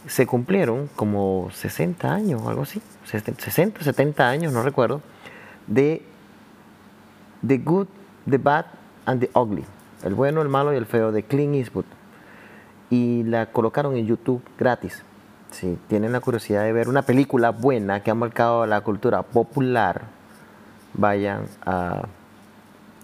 se 0.06 0.26
cumplieron 0.26 0.88
como 0.96 1.50
60 1.52 2.10
años 2.10 2.46
algo 2.46 2.62
así, 2.62 2.80
60, 3.04 3.84
70 3.84 4.28
años, 4.28 4.52
no 4.52 4.62
recuerdo, 4.62 5.02
de 5.66 6.02
The 7.46 7.58
Good, 7.58 7.88
The 8.28 8.38
Bad 8.38 8.66
and 9.04 9.20
The 9.20 9.30
Ugly, 9.38 9.64
el 10.04 10.14
bueno, 10.14 10.40
el 10.40 10.48
malo 10.48 10.72
y 10.72 10.76
el 10.76 10.86
feo 10.86 11.12
de 11.12 11.22
Clint 11.22 11.54
Eastwood. 11.54 11.84
Y 12.90 13.22
la 13.24 13.46
colocaron 13.46 13.96
en 13.98 14.06
YouTube 14.06 14.42
gratis. 14.58 15.02
Si 15.50 15.78
tienen 15.88 16.12
la 16.12 16.20
curiosidad 16.20 16.64
de 16.64 16.72
ver 16.72 16.88
una 16.88 17.02
película 17.02 17.50
buena 17.50 18.02
que 18.02 18.10
ha 18.10 18.14
marcado 18.14 18.64
la 18.64 18.80
cultura 18.80 19.22
popular, 19.22 20.04
vayan 20.94 21.44
a 21.66 22.06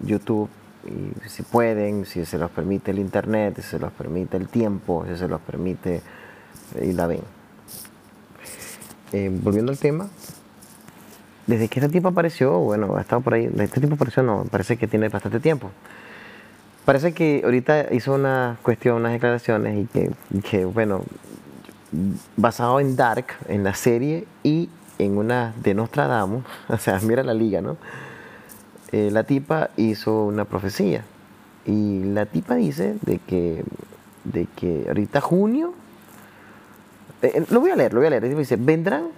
YouTube 0.00 0.48
y 0.86 1.28
si 1.28 1.42
pueden, 1.42 2.04
si 2.04 2.24
se 2.24 2.38
los 2.38 2.50
permite 2.50 2.90
el 2.90 2.98
internet, 2.98 3.56
si 3.56 3.62
se 3.62 3.78
los 3.78 3.92
permite 3.92 4.36
el 4.36 4.48
tiempo, 4.48 5.04
si 5.08 5.16
se 5.16 5.28
los 5.28 5.40
permite 5.40 6.02
y 6.80 6.92
la 6.92 7.06
ven. 7.06 7.20
Eh, 9.12 9.30
volviendo 9.32 9.70
al 9.70 9.78
tema, 9.78 10.08
desde 11.46 11.68
que 11.68 11.80
este 11.80 11.92
tipo 11.92 12.08
apareció, 12.08 12.58
bueno, 12.58 12.96
ha 12.96 13.00
estado 13.00 13.22
por 13.22 13.34
ahí, 13.34 13.50
este 13.58 13.80
tipo 13.80 13.94
apareció, 13.94 14.22
no, 14.22 14.44
parece 14.50 14.76
que 14.76 14.86
tiene 14.86 15.08
bastante 15.08 15.40
tiempo. 15.40 15.70
Parece 16.84 17.14
que 17.14 17.42
ahorita 17.44 17.94
hizo 17.94 18.14
una 18.14 18.58
cuestión, 18.62 18.96
unas 18.96 19.12
declaraciones 19.12 19.78
y 19.78 19.86
que, 19.86 20.10
que 20.42 20.64
bueno, 20.64 21.02
basado 22.36 22.80
en 22.80 22.96
Dark, 22.96 23.26
en 23.48 23.64
la 23.64 23.74
serie 23.74 24.26
y 24.42 24.68
en 24.98 25.16
una 25.16 25.54
de 25.62 25.74
Nostradamus, 25.74 26.44
o 26.68 26.76
sea, 26.76 27.00
mira 27.00 27.22
la 27.22 27.34
liga, 27.34 27.60
¿no? 27.60 27.76
Eh, 28.94 29.10
la 29.10 29.24
tipa 29.24 29.70
hizo 29.76 30.22
una 30.22 30.44
profecía 30.44 31.04
y 31.66 32.04
la 32.04 32.26
tipa 32.26 32.54
dice 32.54 32.94
de 33.02 33.18
que, 33.18 33.64
de 34.22 34.46
que 34.54 34.84
ahorita 34.86 35.20
junio 35.20 35.74
eh, 37.20 37.32
eh, 37.34 37.44
lo 37.50 37.58
voy 37.58 37.72
a 37.72 37.74
leer, 37.74 37.92
lo 37.92 37.98
voy 37.98 38.06
a 38.06 38.10
leer. 38.10 38.36
Dice, 38.36 38.54
vendrán 38.54 39.08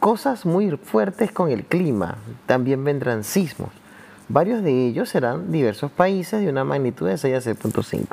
cosas 0.00 0.44
muy 0.44 0.68
fuertes 0.78 1.30
con 1.30 1.48
el 1.48 1.64
clima, 1.64 2.16
también 2.46 2.82
vendrán 2.82 3.22
sismos. 3.22 3.68
Varios 4.28 4.64
de 4.64 4.88
ellos 4.88 5.10
serán 5.10 5.52
diversos 5.52 5.92
países 5.92 6.40
de 6.40 6.48
una 6.48 6.64
magnitud 6.64 7.06
de 7.06 7.16
6 7.16 7.34
a 7.36 7.50
6.5. 7.52 8.06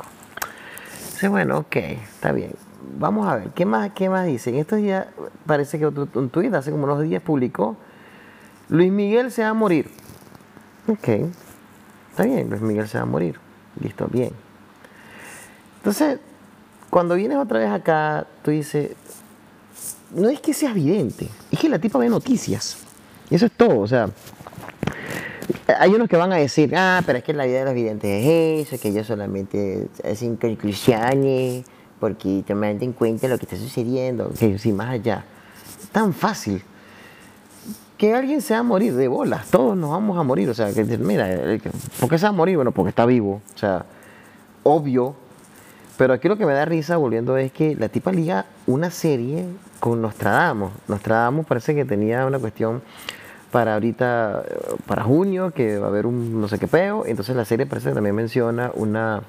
Dice, 1.14 1.26
bueno, 1.26 1.58
ok, 1.58 1.76
está 2.14 2.30
bien. 2.30 2.52
Vamos 3.00 3.26
a 3.26 3.38
ver, 3.38 3.48
¿qué 3.48 3.66
más, 3.66 3.90
qué 3.90 4.08
más 4.08 4.24
dice? 4.24 4.50
En 4.50 4.56
estos 4.56 4.78
días 4.78 5.08
parece 5.46 5.80
que 5.80 5.86
otro, 5.86 6.06
un 6.14 6.30
tuit 6.30 6.54
hace 6.54 6.70
como 6.70 6.84
unos 6.84 7.02
días 7.02 7.20
publicó, 7.24 7.76
Luis 8.68 8.92
Miguel 8.92 9.32
se 9.32 9.42
va 9.42 9.48
a 9.48 9.54
morir. 9.54 9.90
Ok, 10.88 11.08
está 12.10 12.24
bien, 12.24 12.50
Luis 12.50 12.60
Miguel 12.60 12.88
se 12.88 12.98
va 12.98 13.04
a 13.04 13.06
morir. 13.06 13.38
Listo, 13.80 14.06
bien. 14.10 14.32
Entonces, 15.78 16.18
cuando 16.90 17.14
vienes 17.14 17.38
otra 17.38 17.58
vez 17.58 17.70
acá, 17.70 18.26
tú 18.42 18.50
dices, 18.50 18.90
no 20.14 20.28
es 20.28 20.40
que 20.40 20.52
seas 20.52 20.74
vidente, 20.74 21.28
es 21.50 21.58
que 21.58 21.68
la 21.68 21.78
tipa 21.78 21.98
ve 21.98 22.08
noticias. 22.08 22.78
Y 23.30 23.36
eso 23.36 23.46
es 23.46 23.52
todo, 23.52 23.80
o 23.80 23.86
sea, 23.86 24.10
hay 25.78 25.90
unos 25.94 26.08
que 26.08 26.16
van 26.16 26.32
a 26.32 26.36
decir, 26.36 26.74
ah, 26.76 27.02
pero 27.06 27.18
es 27.18 27.24
que 27.24 27.32
la 27.32 27.46
vida 27.46 27.60
de 27.60 27.64
los 27.64 27.74
videntes 27.74 28.24
es 28.24 28.68
eso, 28.68 28.80
que 28.80 28.88
ellos 28.88 29.06
solamente 29.06 29.88
hacen 30.04 30.36
conclusiones 30.36 31.64
porque 31.98 32.42
toman 32.46 32.82
en 32.82 32.92
cuenta 32.92 33.28
lo 33.28 33.38
que 33.38 33.44
está 33.44 33.56
sucediendo, 33.56 34.32
que 34.38 34.58
sí, 34.58 34.72
más 34.72 34.90
allá. 34.90 35.24
Tan 35.92 36.12
fácil. 36.12 36.62
Que 38.02 38.12
alguien 38.12 38.40
se 38.42 38.52
va 38.52 38.58
a 38.58 38.62
morir 38.64 38.94
de 38.94 39.06
bolas, 39.06 39.46
todos 39.48 39.76
nos 39.76 39.90
vamos 39.90 40.18
a 40.18 40.24
morir, 40.24 40.50
o 40.50 40.54
sea, 40.54 40.74
que 40.74 40.82
mira, 40.82 41.24
¿por 42.00 42.10
qué 42.10 42.18
se 42.18 42.24
va 42.24 42.30
a 42.30 42.32
morir? 42.32 42.56
Bueno, 42.56 42.72
porque 42.72 42.88
está 42.88 43.06
vivo, 43.06 43.40
o 43.54 43.56
sea, 43.56 43.84
obvio, 44.64 45.14
pero 45.96 46.12
aquí 46.12 46.26
lo 46.26 46.36
que 46.36 46.44
me 46.44 46.52
da 46.52 46.64
risa 46.64 46.96
volviendo 46.96 47.36
es 47.36 47.52
que 47.52 47.76
la 47.76 47.88
tipa 47.88 48.10
liga 48.10 48.46
una 48.66 48.90
serie 48.90 49.46
con 49.78 50.02
Nostradamus, 50.02 50.72
Nostradamus 50.88 51.46
parece 51.46 51.76
que 51.76 51.84
tenía 51.84 52.26
una 52.26 52.40
cuestión 52.40 52.82
para 53.52 53.74
ahorita, 53.74 54.42
para 54.84 55.04
junio, 55.04 55.52
que 55.52 55.78
va 55.78 55.86
a 55.86 55.90
haber 55.90 56.06
un 56.06 56.40
no 56.40 56.48
sé 56.48 56.58
qué 56.58 56.66
peo, 56.66 57.06
entonces 57.06 57.36
la 57.36 57.44
serie 57.44 57.66
parece 57.66 57.90
que 57.90 57.94
también 57.94 58.16
menciona 58.16 58.72
una, 58.74 59.22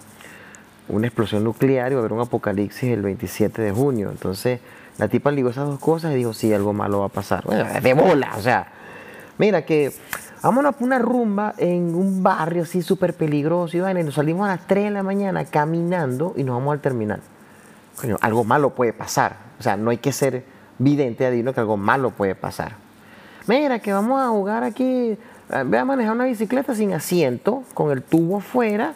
una 0.89 1.05
explosión 1.05 1.43
nuclear 1.43 1.91
y 1.91 1.93
va 1.93 1.99
a 1.99 2.05
haber 2.05 2.13
un 2.13 2.21
apocalipsis 2.21 2.89
el 2.89 3.03
27 3.03 3.61
de 3.61 3.71
junio, 3.71 4.09
entonces 4.09 4.61
la 4.97 5.07
tipa 5.07 5.31
ligó 5.31 5.49
esas 5.49 5.67
dos 5.67 5.79
cosas 5.79 6.13
y 6.13 6.15
dijo, 6.15 6.33
sí, 6.33 6.53
algo 6.53 6.73
malo 6.73 6.99
va 6.99 7.05
a 7.07 7.09
pasar. 7.09 7.43
Bueno, 7.45 7.65
de 7.81 7.93
bola, 7.93 8.33
o 8.37 8.41
sea, 8.41 8.67
mira 9.37 9.65
que 9.65 9.91
vámonos 10.41 10.75
a 10.79 10.83
una 10.83 10.99
rumba 10.99 11.53
en 11.57 11.95
un 11.95 12.21
barrio 12.21 12.63
así 12.63 12.81
súper 12.81 13.13
peligroso 13.13 13.77
y, 13.77 13.79
y 13.79 14.03
nos 14.03 14.15
salimos 14.15 14.45
a 14.45 14.55
las 14.55 14.67
3 14.67 14.85
de 14.85 14.91
la 14.91 15.03
mañana 15.03 15.45
caminando 15.45 16.33
y 16.37 16.43
nos 16.43 16.55
vamos 16.55 16.73
al 16.73 16.79
terminal. 16.79 17.21
Coño, 17.99 18.17
algo 18.21 18.43
malo 18.43 18.71
puede 18.71 18.93
pasar. 18.93 19.37
O 19.59 19.63
sea, 19.63 19.77
no 19.77 19.91
hay 19.91 19.97
que 19.97 20.11
ser 20.11 20.43
vidente 20.79 21.25
adivino 21.25 21.53
que 21.53 21.59
algo 21.59 21.77
malo 21.77 22.11
puede 22.11 22.35
pasar. 22.35 22.73
Mira, 23.47 23.79
que 23.79 23.91
vamos 23.91 24.21
a 24.21 24.29
jugar 24.29 24.63
aquí, 24.63 25.17
eh, 25.49 25.63
voy 25.65 25.77
a 25.77 25.85
manejar 25.85 26.15
una 26.15 26.25
bicicleta 26.25 26.75
sin 26.75 26.93
asiento, 26.93 27.63
con 27.73 27.91
el 27.91 28.01
tubo 28.01 28.37
afuera, 28.37 28.93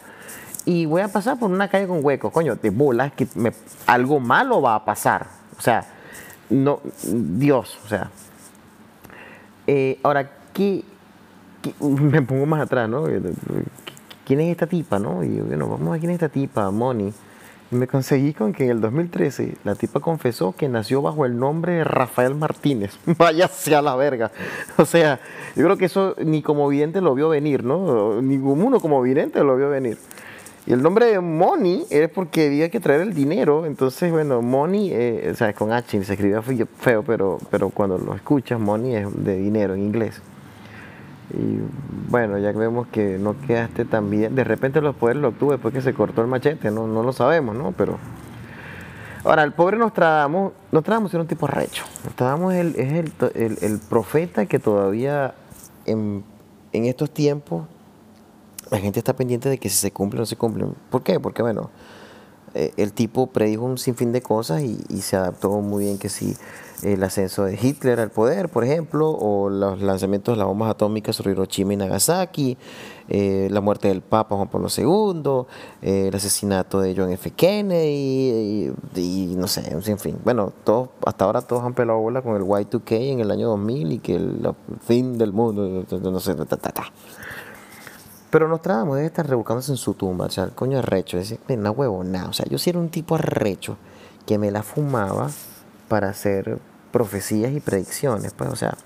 y 0.64 0.86
voy 0.86 1.02
a 1.02 1.08
pasar 1.08 1.38
por 1.38 1.50
una 1.50 1.68
calle 1.68 1.86
con 1.86 2.04
huecos. 2.04 2.32
Coño, 2.32 2.56
de 2.56 2.70
bolas 2.70 3.12
que 3.12 3.26
algo 3.86 4.20
malo 4.20 4.60
va 4.60 4.74
a 4.74 4.84
pasar. 4.84 5.37
O 5.58 5.60
sea, 5.60 5.84
no, 6.50 6.80
Dios, 7.02 7.78
o 7.84 7.88
sea. 7.88 8.10
Eh, 9.66 9.98
ahora, 10.02 10.30
¿qué, 10.54 10.84
me 11.80 12.22
pongo 12.22 12.46
más 12.46 12.62
atrás, 12.62 12.88
¿no? 12.88 13.04
¿Quién 14.24 14.40
es 14.40 14.50
esta 14.50 14.66
tipa, 14.66 14.98
no? 14.98 15.24
Y 15.24 15.40
bueno, 15.40 15.68
vamos 15.68 15.96
a 15.96 15.98
quién 15.98 16.10
es 16.10 16.16
esta 16.16 16.28
tipa, 16.28 16.70
Moni. 16.70 17.12
Y 17.70 17.74
me 17.74 17.86
conseguí 17.86 18.32
con 18.32 18.54
que 18.54 18.64
en 18.64 18.70
el 18.70 18.80
2013 18.80 19.56
la 19.64 19.74
tipa 19.74 20.00
confesó 20.00 20.52
que 20.52 20.68
nació 20.68 21.02
bajo 21.02 21.26
el 21.26 21.38
nombre 21.38 21.74
de 21.74 21.84
Rafael 21.84 22.34
Martínez. 22.34 22.98
Váyase 23.18 23.74
a 23.74 23.82
la 23.82 23.94
verga. 23.94 24.30
O 24.78 24.86
sea, 24.86 25.20
yo 25.54 25.64
creo 25.64 25.76
que 25.76 25.84
eso 25.84 26.14
ni 26.24 26.40
como 26.40 26.66
vidente 26.68 27.02
lo 27.02 27.14
vio 27.14 27.28
venir, 27.28 27.64
¿no? 27.64 28.22
Ninguno 28.22 28.80
como 28.80 29.02
vidente 29.02 29.44
lo 29.44 29.56
vio 29.56 29.68
venir. 29.68 29.98
Y 30.68 30.74
el 30.74 30.82
nombre 30.82 31.06
de 31.06 31.18
Money 31.18 31.86
es 31.88 32.10
porque 32.10 32.48
había 32.48 32.68
que 32.68 32.78
traer 32.78 33.00
el 33.00 33.14
dinero. 33.14 33.64
Entonces, 33.64 34.12
bueno, 34.12 34.42
Money, 34.42 34.90
eh, 34.92 35.30
o 35.32 35.34
sea, 35.34 35.54
con 35.54 35.72
H 35.72 36.04
se 36.04 36.12
escribía 36.12 36.42
feo, 36.42 37.02
pero, 37.02 37.38
pero 37.50 37.70
cuando 37.70 37.96
lo 37.96 38.14
escuchas, 38.14 38.60
Money 38.60 38.96
es 38.96 39.24
de 39.24 39.38
dinero 39.38 39.72
en 39.72 39.80
inglés. 39.80 40.20
Y 41.32 41.60
bueno, 42.10 42.36
ya 42.36 42.52
vemos 42.52 42.86
que 42.88 43.16
no 43.16 43.34
quedaste 43.46 43.86
tan 43.86 44.10
bien. 44.10 44.34
De 44.34 44.44
repente 44.44 44.82
los 44.82 44.94
poderes 44.94 45.22
lo 45.22 45.28
obtuvo 45.28 45.52
después 45.52 45.72
que 45.72 45.80
se 45.80 45.94
cortó 45.94 46.20
el 46.20 46.28
machete, 46.28 46.70
no, 46.70 46.86
no 46.86 47.02
lo 47.02 47.14
sabemos, 47.14 47.56
¿no? 47.56 47.72
Pero. 47.72 47.96
Ahora, 49.24 49.44
el 49.44 49.52
pobre 49.52 49.78
Nostradamus, 49.78 50.52
Nostradamus 50.70 51.14
era 51.14 51.22
un 51.22 51.28
tipo 51.28 51.46
recho. 51.46 51.84
Nostradamus 52.04 52.52
es 52.52 52.60
el, 52.60 52.76
es 52.76 52.92
el, 53.34 53.58
el, 53.62 53.78
profeta 53.78 54.44
que 54.44 54.58
todavía 54.58 55.34
en, 55.86 56.24
en 56.74 56.84
estos 56.84 57.10
tiempos 57.10 57.64
la 58.70 58.78
gente 58.78 58.98
está 58.98 59.14
pendiente 59.14 59.48
de 59.48 59.58
que 59.58 59.68
si 59.68 59.76
se 59.76 59.92
cumple 59.92 60.18
o 60.18 60.22
no 60.22 60.26
se 60.26 60.36
cumple. 60.36 60.66
¿Por 60.90 61.02
qué? 61.02 61.20
Porque, 61.20 61.42
bueno, 61.42 61.70
eh, 62.54 62.72
el 62.76 62.92
tipo 62.92 63.26
predijo 63.26 63.64
un 63.64 63.78
sinfín 63.78 64.12
de 64.12 64.22
cosas 64.22 64.62
y, 64.62 64.78
se 65.00 65.16
adaptó 65.16 65.50
muy 65.60 65.84
bien 65.84 65.98
que 65.98 66.08
si 66.08 66.34
el 66.82 67.02
ascenso 67.02 67.44
de 67.44 67.58
Hitler 67.60 68.00
al 68.00 68.10
poder, 68.10 68.48
por 68.48 68.64
ejemplo, 68.64 69.10
o 69.10 69.50
los 69.50 69.82
lanzamientos 69.82 70.34
de 70.34 70.38
las 70.38 70.46
bombas 70.46 70.70
atómicas 70.70 71.16
sobre 71.16 71.32
Hiroshima 71.32 71.74
y 71.74 71.76
Nagasaki, 71.76 72.56
eh, 73.08 73.48
la 73.50 73.60
muerte 73.60 73.88
del 73.88 74.00
Papa 74.00 74.36
Juan 74.36 74.48
Pablo 74.48 74.68
II, 74.74 75.46
eh, 75.82 76.08
el 76.08 76.14
asesinato 76.14 76.80
de 76.80 76.94
John 76.96 77.10
F. 77.10 77.30
Kennedy, 77.32 78.72
y, 78.94 79.34
no 79.36 79.46
sé, 79.48 79.74
un 79.74 79.82
sinfín. 79.82 80.18
Bueno, 80.24 80.52
todos, 80.64 80.90
hasta 81.04 81.24
ahora 81.24 81.42
todos 81.42 81.64
han 81.64 81.74
pelado 81.74 81.98
bola 81.98 82.22
con 82.22 82.36
el 82.36 82.42
Y2K 82.42 83.12
en 83.12 83.20
el 83.20 83.30
año 83.30 83.48
2000 83.48 83.92
y 83.92 83.98
que 83.98 84.16
el, 84.16 84.54
fin 84.86 85.18
del 85.18 85.32
mundo, 85.32 85.84
no 85.90 86.20
sé, 86.20 86.34
ta, 86.34 86.44
ta, 86.44 86.56
ta. 86.56 86.92
Pero 88.30 88.46
Nostradamus 88.46 88.96
debe 88.96 89.06
estar 89.06 89.26
rebuscándose 89.26 89.72
en 89.72 89.78
su 89.78 89.94
tumba, 89.94 90.26
o 90.26 90.30
sea, 90.30 90.44
el 90.44 90.52
coño 90.52 90.78
arrecho, 90.78 91.16
decir, 91.16 91.40
una 91.48 91.70
huevona, 91.70 92.26
o 92.28 92.32
sea, 92.34 92.44
yo 92.46 92.58
sí 92.58 92.68
era 92.68 92.78
un 92.78 92.90
tipo 92.90 93.14
arrecho 93.14 93.78
que 94.26 94.36
me 94.36 94.50
la 94.50 94.62
fumaba 94.62 95.30
para 95.88 96.10
hacer 96.10 96.58
profecías 96.92 97.52
y 97.52 97.60
predicciones, 97.60 98.34
pues, 98.34 98.50
o 98.50 98.56
sea, 98.56 98.76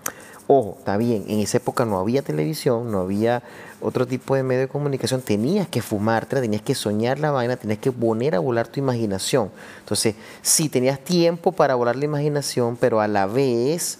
ojo, 0.46 0.76
está 0.78 0.96
bien, 0.96 1.24
en 1.26 1.40
esa 1.40 1.56
época 1.56 1.84
no 1.84 1.98
había 1.98 2.22
televisión, 2.22 2.92
no 2.92 3.00
había 3.00 3.42
otro 3.80 4.06
tipo 4.06 4.36
de 4.36 4.44
medio 4.44 4.60
de 4.60 4.68
comunicación, 4.68 5.22
tenías 5.22 5.66
que 5.66 5.82
fumarte, 5.82 6.40
tenías 6.40 6.62
que 6.62 6.76
soñar 6.76 7.18
la 7.18 7.32
vaina, 7.32 7.56
tenías 7.56 7.80
que 7.80 7.90
poner 7.90 8.36
a 8.36 8.38
volar 8.38 8.68
tu 8.68 8.78
imaginación. 8.78 9.50
Entonces, 9.80 10.14
sí, 10.40 10.68
tenías 10.68 11.00
tiempo 11.00 11.50
para 11.50 11.74
volar 11.74 11.96
la 11.96 12.04
imaginación, 12.04 12.76
pero 12.76 13.00
a 13.00 13.08
la 13.08 13.26
vez 13.26 13.98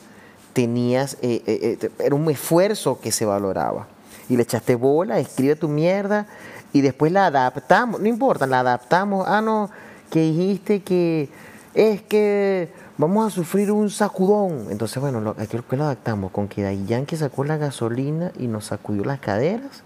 tenías, 0.53 1.15
eh, 1.23 1.43
eh, 1.47 1.79
eh, 1.83 1.91
era 1.99 2.15
un 2.15 2.31
esfuerzo 2.31 3.01
que 3.01 3.11
se 3.11 3.25
valoraba 3.25 3.89
y 4.33 4.37
le 4.37 4.45
echaste 4.45 4.77
bola, 4.77 5.19
escribe 5.19 5.57
tu 5.57 5.69
mierda 5.69 6.27
y 6.73 6.81
después 6.81 7.13
la 7.13 7.27
adaptamos, 7.27 8.01
no 8.01 8.09
importa, 8.09 8.47
la 8.47 8.61
adaptamos, 8.61 9.27
ah, 9.29 9.43
no, 9.43 9.69
que 10.11 10.21
dijiste 10.21 10.81
que 10.81 11.29
es 11.75 12.01
que 12.01 12.73
vamos 12.97 13.27
a 13.27 13.31
sufrir 13.31 13.71
un 13.71 13.91
sacudón. 13.91 14.69
Entonces, 14.71 15.03
bueno, 15.03 15.21
lo, 15.21 15.37
que 15.37 15.77
lo 15.77 15.85
adaptamos 15.85 16.31
con 16.31 16.49
que 16.49 16.85
Yankee 16.87 17.17
sacó 17.17 17.45
la 17.45 17.59
gasolina 17.59 18.33
y 18.39 18.47
nos 18.47 18.67
sacudió 18.67 19.05
las 19.05 19.21
caderas, 19.21 19.83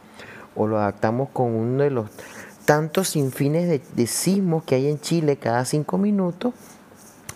o 0.54 0.68
lo 0.68 0.78
adaptamos 0.78 1.28
con 1.32 1.52
uno 1.52 1.82
de 1.82 1.90
los 1.90 2.06
tantos 2.64 3.08
sinfines 3.08 3.80
de, 3.96 4.06
sismos 4.06 4.62
que 4.62 4.76
hay 4.76 4.86
en 4.88 5.00
Chile 5.00 5.38
cada 5.38 5.64
cinco 5.64 5.98
minutos. 5.98 6.54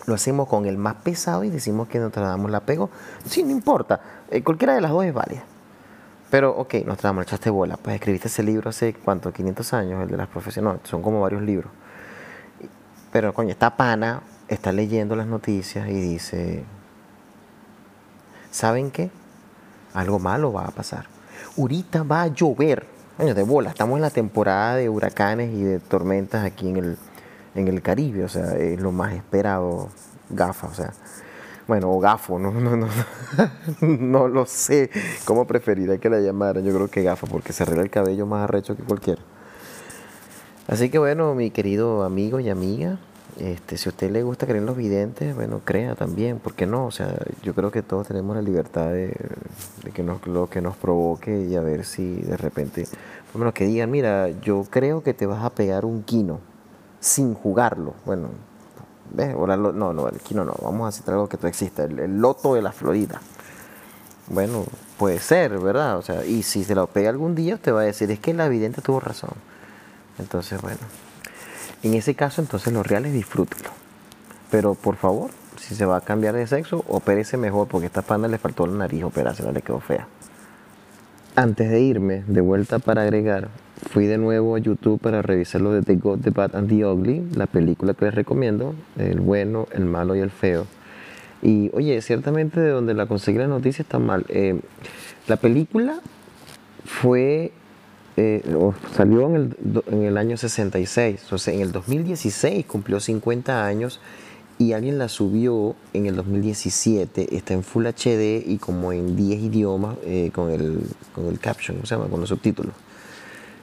Lo 0.05 0.15
hacemos 0.15 0.47
con 0.47 0.65
el 0.65 0.77
más 0.77 0.95
pesado 0.95 1.43
y 1.43 1.49
decimos 1.49 1.89
que 1.89 1.99
nos 1.99 2.13
tratamos 2.13 2.49
la 2.49 2.61
pego. 2.61 2.89
Sí, 3.25 3.43
no 3.43 3.51
importa. 3.51 3.99
Eh, 4.29 4.41
cualquiera 4.43 4.73
de 4.75 4.81
las 4.81 4.91
dos 4.91 5.03
es 5.03 5.13
válida. 5.13 5.43
Pero, 6.31 6.51
ok, 6.51 6.75
nos 6.85 6.97
tramos, 6.97 7.25
echaste 7.25 7.49
bola. 7.49 7.75
Pues 7.75 7.95
escribiste 7.95 8.29
ese 8.29 8.41
libro 8.41 8.69
hace, 8.69 8.93
¿cuánto? 8.93 9.33
500 9.33 9.73
años, 9.73 10.01
el 10.01 10.09
de 10.09 10.15
las 10.17 10.29
profesiones. 10.29 10.79
son 10.85 11.01
como 11.01 11.19
varios 11.19 11.41
libros. 11.41 11.69
Pero, 13.11 13.33
coño, 13.33 13.49
esta 13.49 13.75
pana 13.75 14.21
está 14.47 14.71
leyendo 14.71 15.17
las 15.17 15.27
noticias 15.27 15.89
y 15.89 15.93
dice, 15.93 16.63
¿saben 18.49 18.91
qué? 18.91 19.11
Algo 19.93 20.19
malo 20.19 20.53
va 20.53 20.63
a 20.63 20.71
pasar. 20.71 21.07
Ahorita 21.57 22.03
va 22.03 22.21
a 22.21 22.27
llover. 22.27 22.87
Coño, 23.17 23.35
de 23.35 23.43
bola. 23.43 23.71
Estamos 23.71 23.97
en 23.97 24.01
la 24.01 24.09
temporada 24.09 24.77
de 24.77 24.87
huracanes 24.87 25.53
y 25.53 25.63
de 25.63 25.79
tormentas 25.79 26.45
aquí 26.45 26.69
en 26.69 26.77
el, 26.77 26.97
en 27.55 27.67
el 27.67 27.81
Caribe. 27.81 28.23
O 28.23 28.29
sea, 28.29 28.55
es 28.55 28.79
lo 28.79 28.93
más 28.93 29.11
esperado, 29.11 29.89
gafa. 30.29 30.67
O 30.67 30.73
sea, 30.73 30.93
bueno, 31.67 31.91
o 31.91 31.99
gafo, 31.99 32.39
no, 32.39 32.51
no, 32.51 32.75
no, 32.75 32.87
no 33.81 34.27
lo 34.27 34.45
sé 34.45 34.89
cómo 35.25 35.45
preferiría 35.47 35.97
que 35.97 36.09
la 36.09 36.19
llamaran. 36.19 36.63
Yo 36.63 36.73
creo 36.73 36.87
que 36.89 37.03
gafo, 37.03 37.27
porque 37.27 37.53
se 37.53 37.63
arregla 37.63 37.83
el 37.83 37.89
cabello 37.89 38.25
más 38.25 38.43
arrecho 38.43 38.75
que 38.75 38.83
cualquiera. 38.83 39.21
Así 40.67 40.89
que 40.89 40.99
bueno, 40.99 41.35
mi 41.35 41.51
querido 41.51 42.03
amigo 42.03 42.39
y 42.39 42.49
amiga, 42.49 42.97
este, 43.39 43.77
si 43.77 43.89
a 43.89 43.91
usted 43.91 44.11
le 44.11 44.23
gusta 44.23 44.45
creer 44.45 44.59
en 44.59 44.65
los 44.65 44.77
videntes, 44.77 45.35
bueno, 45.35 45.61
crea 45.63 45.95
también, 45.95 46.39
¿por 46.39 46.53
qué 46.53 46.65
no? 46.65 46.85
O 46.85 46.91
sea, 46.91 47.15
yo 47.43 47.53
creo 47.53 47.71
que 47.71 47.81
todos 47.81 48.07
tenemos 48.07 48.35
la 48.35 48.41
libertad 48.41 48.91
de, 48.91 49.15
que 49.93 50.03
nos, 50.03 50.25
lo 50.27 50.49
que 50.49 50.61
nos 50.61 50.75
provoque 50.75 51.45
y 51.45 51.55
a 51.55 51.61
ver 51.61 51.85
si 51.85 52.21
de 52.21 52.37
repente, 52.37 52.83
por 52.83 53.35
lo 53.35 53.39
menos 53.39 53.53
que 53.53 53.65
digan, 53.65 53.89
mira, 53.89 54.29
yo 54.29 54.65
creo 54.69 55.01
que 55.01 55.13
te 55.13 55.25
vas 55.25 55.43
a 55.43 55.49
pegar 55.49 55.85
un 55.85 56.03
quino 56.03 56.39
sin 56.99 57.33
jugarlo. 57.33 57.93
Bueno, 58.05 58.29
no, 59.15 59.93
no, 59.93 60.07
el 60.07 60.19
quino 60.19 60.43
no. 60.43 60.53
Vamos 60.61 60.85
a 60.85 60.87
hacer 60.89 61.13
algo 61.13 61.27
que 61.27 61.37
tú 61.37 61.47
exista. 61.47 61.83
El, 61.83 62.19
loto 62.19 62.55
de 62.55 62.61
la 62.61 62.71
Florida. 62.71 63.21
Bueno, 64.27 64.65
puede 64.97 65.19
ser, 65.19 65.59
¿verdad? 65.59 65.97
O 65.97 66.01
sea, 66.01 66.25
y 66.25 66.43
si 66.43 66.63
se 66.63 66.75
lo 66.75 66.87
pega 66.87 67.09
algún 67.09 67.35
día, 67.35 67.55
usted 67.55 67.73
va 67.73 67.81
a 67.81 67.83
decir, 67.83 68.09
es 68.11 68.19
que 68.19 68.33
la 68.33 68.45
evidente 68.45 68.81
tuvo 68.81 68.99
razón. 68.99 69.31
Entonces, 70.19 70.61
bueno. 70.61 70.79
En 71.83 71.95
ese 71.95 72.15
caso, 72.15 72.41
entonces 72.41 72.71
los 72.73 72.85
reales 72.85 73.11
disfrútenlo. 73.13 73.69
Pero 74.51 74.75
por 74.75 74.95
favor, 74.95 75.31
si 75.59 75.75
se 75.75 75.85
va 75.85 75.97
a 75.97 76.01
cambiar 76.01 76.35
de 76.35 76.45
sexo, 76.45 76.85
opérese 76.87 77.37
mejor, 77.37 77.67
porque 77.67 77.85
a 77.85 77.87
esta 77.87 78.01
panda 78.01 78.27
le 78.27 78.37
faltó 78.37 78.67
la 78.67 78.73
nariz, 78.73 79.03
operársela, 79.03 79.51
le 79.51 79.61
quedó 79.61 79.79
fea. 79.79 80.07
Antes 81.35 81.71
de 81.71 81.79
irme, 81.79 82.23
de 82.27 82.41
vuelta 82.41 82.79
para 82.79 83.03
agregar, 83.03 83.47
fui 83.89 84.05
de 84.05 84.17
nuevo 84.17 84.57
a 84.57 84.59
YouTube 84.59 84.99
para 84.99 85.21
revisar 85.21 85.61
lo 85.61 85.71
de 85.71 85.81
The 85.81 85.95
Good, 85.95 86.19
The 86.19 86.31
Bad 86.31 86.55
and 86.57 86.67
The 86.67 86.85
Ugly, 86.85 87.29
la 87.35 87.47
película 87.47 87.93
que 87.93 88.05
les 88.05 88.13
recomiendo, 88.13 88.75
el 88.97 89.21
bueno, 89.21 89.67
el 89.71 89.85
malo 89.85 90.13
y 90.15 90.19
el 90.19 90.29
feo. 90.29 90.67
Y 91.41 91.71
oye, 91.73 92.01
ciertamente 92.01 92.59
de 92.59 92.69
donde 92.69 92.93
la 92.93 93.05
conseguí 93.05 93.37
la 93.37 93.47
noticia 93.47 93.81
está 93.81 93.97
mal. 93.97 94.25
Eh, 94.27 94.59
la 95.27 95.37
película 95.37 96.01
fue, 96.83 97.53
eh, 98.17 98.43
salió 98.93 99.25
en 99.27 99.35
el, 99.35 99.83
en 99.87 100.03
el 100.03 100.17
año 100.17 100.35
66, 100.35 101.31
o 101.31 101.37
sea, 101.37 101.53
en 101.53 101.61
el 101.61 101.71
2016 101.71 102.65
cumplió 102.65 102.99
50 102.99 103.65
años 103.65 104.01
y 104.61 104.73
alguien 104.73 104.99
la 104.99 105.09
subió 105.09 105.75
en 105.91 106.05
el 106.05 106.15
2017, 106.15 107.35
está 107.35 107.55
en 107.55 107.63
Full 107.63 107.87
HD 107.87 108.43
y 108.45 108.59
como 108.59 108.93
en 108.93 109.15
10 109.15 109.41
idiomas 109.41 109.97
eh, 110.05 110.29
con, 110.31 110.51
el, 110.51 110.81
con 111.15 111.25
el 111.25 111.39
caption, 111.39 111.77
¿cómo 111.77 111.87
se 111.87 111.95
llama? 111.95 112.07
Con 112.09 112.19
los 112.19 112.29
subtítulos. 112.29 112.71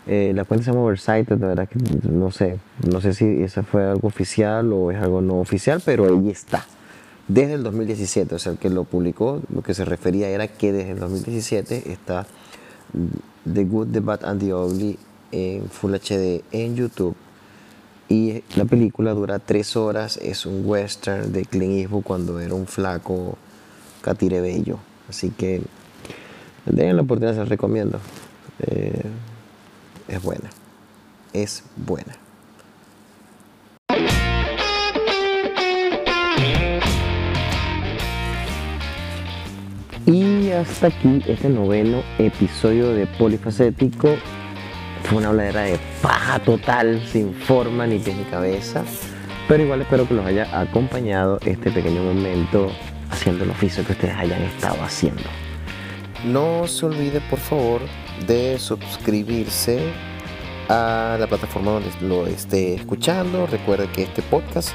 Eh, 0.09 0.33
la 0.35 0.45
cuenta 0.45 0.65
se 0.65 0.73
llama 0.73 0.83
Oversight, 0.83 1.29
de 1.29 1.37
verdad 1.37 1.69
que 1.69 1.79
no 2.09 2.33
sé, 2.33 2.59
no 2.91 3.01
sé 3.01 3.15
si 3.15 3.45
esa 3.45 3.63
fue 3.63 3.87
algo 3.87 4.09
oficial 4.09 4.73
o 4.73 4.91
es 4.91 4.99
algo 4.99 5.21
no 5.21 5.39
oficial, 5.39 5.81
pero 5.85 6.07
ahí 6.07 6.31
está. 6.31 6.67
Desde 7.29 7.53
el 7.53 7.63
2017, 7.63 8.35
o 8.35 8.39
sea, 8.41 8.51
el 8.51 8.59
que 8.59 8.69
lo 8.69 8.83
publicó, 8.83 9.41
lo 9.55 9.63
que 9.63 9.75
se 9.75 9.85
refería 9.85 10.29
era 10.29 10.49
que 10.49 10.73
desde 10.73 10.93
el 10.93 10.99
2017 10.99 11.93
está 11.93 12.27
The 13.53 13.65
Good, 13.65 13.93
The 13.93 14.01
Bad 14.01 14.25
and 14.25 14.41
The 14.41 14.53
Ugly 14.53 14.99
en 15.31 15.69
Full 15.69 15.95
HD 15.95 16.43
en 16.51 16.75
YouTube 16.75 17.15
y 18.09 18.43
la 18.57 18.65
película 18.65 19.13
dura 19.13 19.39
tres 19.39 19.77
horas, 19.77 20.19
es 20.23 20.47
un 20.47 20.63
western 20.65 21.33
de 21.33 21.45
Clint 21.45 21.79
Eastwood 21.79 22.03
cuando 22.03 22.41
era 22.41 22.55
un 22.55 22.67
flaco 22.67 23.37
catire 24.01 24.41
bello. 24.41 24.79
Así 25.09 25.31
que 25.31 25.61
den 26.65 26.97
la 26.97 27.03
oportunidad, 27.03 27.35
se 27.35 27.45
recomiendo. 27.45 28.01
Eh, 28.61 29.03
es 30.09 30.23
buena, 30.23 30.49
es 31.35 31.63
buena. 31.77 32.17
Y 40.07 40.51
hasta 40.53 40.87
aquí 40.87 41.23
este 41.27 41.51
noveno 41.51 42.03
episodio 42.19 42.89
de 42.95 43.07
Polifacético 43.07 44.09
fue 45.09 45.19
una 45.19 45.29
habladera 45.29 45.63
de 45.63 45.79
paja 46.03 46.39
total, 46.39 47.03
sin 47.11 47.33
forma 47.33 47.87
ni 47.87 47.99
pies 47.99 48.17
ni 48.17 48.25
cabeza. 48.25 48.85
Pero 49.49 49.63
igual 49.63 49.81
espero 49.81 50.07
que 50.07 50.13
los 50.13 50.27
haya 50.27 50.61
acompañado 50.61 51.39
este 51.47 51.71
pequeño 51.71 52.03
momento 52.03 52.71
haciendo 53.11 53.45
el 53.45 53.51
oficio 53.51 53.85
que 53.87 53.93
ustedes 53.93 54.15
hayan 54.17 54.43
estado 54.43 54.83
haciendo. 54.83 55.23
No 56.27 56.67
se 56.67 56.85
olvide, 56.85 57.23
por 57.31 57.39
favor, 57.39 57.81
de 58.27 58.59
suscribirse 58.59 59.81
a 60.69 61.17
la 61.19 61.27
plataforma 61.27 61.73
donde 61.73 61.91
lo 62.03 62.27
esté 62.27 62.75
escuchando. 62.75 63.47
Recuerde 63.47 63.89
que 63.91 64.03
este 64.03 64.21
podcast 64.21 64.71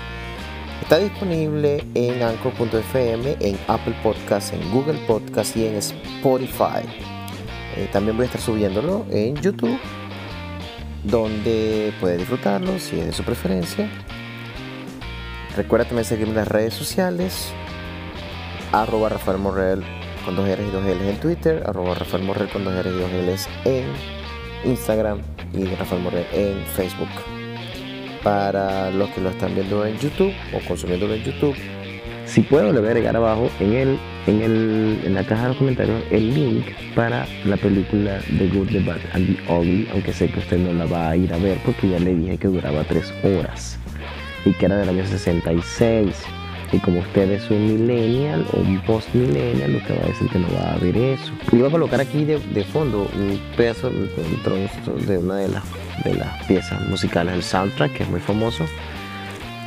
está 0.81 0.97
disponible 0.97 1.85
en 1.93 2.23
Anchor.fm, 2.23 3.37
en 3.39 3.59
Apple 3.67 3.95
Podcasts, 4.01 4.51
en 4.51 4.71
Google 4.71 4.97
Podcasts 5.05 5.55
y 5.55 5.67
en 5.67 5.75
Spotify. 5.75 6.87
Eh, 7.75 7.87
también 7.91 8.17
voy 8.17 8.23
a 8.23 8.27
estar 8.27 8.41
subiéndolo 8.41 9.05
en 9.11 9.35
YouTube 9.35 9.79
donde 11.03 11.93
puede 11.99 12.17
disfrutarlo 12.17 12.79
si 12.79 12.99
es 12.99 13.07
de 13.07 13.13
su 13.13 13.23
preferencia. 13.23 13.89
Recuerda 15.55 15.85
también 15.85 16.05
seguirme 16.05 16.31
en 16.31 16.37
las 16.37 16.47
redes 16.47 16.73
sociales, 16.73 17.51
arroba 18.71 19.09
Rafael 19.09 19.37
Morrell 19.37 19.83
con 20.25 20.35
dos 20.35 20.47
R's 20.47 20.67
y 20.67 20.71
dos 20.71 20.83
L's 20.83 21.01
en 21.01 21.19
Twitter, 21.19 21.63
arroba 21.65 21.93
Rafael 21.95 22.23
Morrell 22.23 22.49
con 22.49 22.63
dos 22.63 22.73
R's 22.73 22.87
y 22.87 22.99
dos 22.99 23.11
L's 23.11 23.49
en 23.65 23.85
Instagram 24.65 25.19
y 25.53 25.65
Rafael 25.75 26.01
Morrell 26.01 26.25
en 26.33 26.65
Facebook. 26.65 27.09
Para 28.23 28.89
los 28.89 29.09
que 29.09 29.21
lo 29.21 29.29
están 29.29 29.53
viendo 29.53 29.85
en 29.85 29.99
YouTube 29.99 30.33
o 30.53 30.67
consumiéndolo 30.67 31.13
en 31.13 31.23
YouTube, 31.23 31.55
si 32.33 32.41
puedo, 32.41 32.73
le 32.73 32.79
voy 32.79 32.87
a 32.87 32.91
agregar 32.91 33.15
abajo 33.15 33.47
en, 33.59 33.73
el, 33.73 33.99
en, 34.25 34.41
el, 34.41 34.99
en 35.05 35.13
la 35.13 35.23
caja 35.23 35.43
de 35.43 35.47
los 35.49 35.57
comentarios 35.57 36.01
el 36.09 36.33
link 36.33 36.65
para 36.95 37.27
la 37.45 37.55
película 37.57 38.19
The 38.39 38.47
Good, 38.47 38.69
The 38.69 38.79
Bad 38.79 39.01
and 39.13 39.27
The 39.27 39.53
Ugly, 39.53 39.89
aunque 39.91 40.13
sé 40.13 40.29
que 40.29 40.39
usted 40.39 40.57
no 40.57 40.73
la 40.73 40.85
va 40.85 41.11
a 41.11 41.15
ir 41.15 41.31
a 41.31 41.37
ver 41.37 41.59
porque 41.63 41.89
ya 41.89 41.99
le 41.99 42.15
dije 42.15 42.39
que 42.39 42.47
duraba 42.47 42.83
tres 42.85 43.13
horas 43.23 43.77
y 44.45 44.51
que 44.53 44.65
era 44.65 44.77
del 44.77 44.89
año 44.89 45.05
66. 45.05 46.15
Y 46.71 46.79
como 46.79 47.01
usted 47.01 47.29
es 47.29 47.51
un 47.51 47.67
millennial 47.67 48.43
o 48.51 48.61
un 48.61 48.81
post-millennial, 48.81 49.75
usted 49.75 49.95
va 49.95 50.05
a 50.05 50.07
decir 50.07 50.27
que 50.29 50.39
no 50.39 50.47
va 50.55 50.73
a 50.73 50.77
ver 50.79 50.97
eso. 50.97 51.31
Y 51.51 51.57
voy 51.57 51.67
a 51.67 51.71
colocar 51.71 52.01
aquí 52.01 52.25
de, 52.25 52.39
de 52.39 52.63
fondo 52.63 53.07
un 53.13 53.39
pedazo, 53.55 53.89
un 53.89 54.41
trozo 54.43 55.05
de 55.05 55.19
una 55.19 55.35
de 55.35 55.49
las, 55.49 55.63
de 56.03 56.15
las 56.15 56.43
piezas 56.47 56.81
musicales 56.89 57.33
del 57.33 57.43
soundtrack, 57.43 57.93
que 57.93 58.03
es 58.03 58.09
muy 58.09 58.19
famoso 58.19 58.65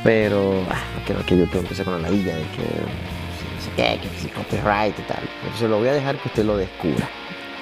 pero 0.03 0.63
ah, 0.69 0.81
quiero 1.05 1.25
que 1.25 1.37
YouTube 1.37 1.59
empiece 1.61 1.83
con 1.83 1.93
la 1.93 2.09
ladilla 2.09 2.35
de 2.35 2.43
que 2.43 2.63
no 2.63 3.61
sé 3.61 3.71
qué, 3.75 3.99
que 4.01 4.19
si 4.19 4.27
copyright 4.27 4.97
y 4.97 5.01
tal. 5.03 5.23
Entonces 5.43 5.69
lo 5.69 5.79
voy 5.79 5.87
a 5.87 5.93
dejar 5.93 6.17
que 6.17 6.27
usted 6.27 6.45
lo 6.45 6.57
descubra. 6.57 7.09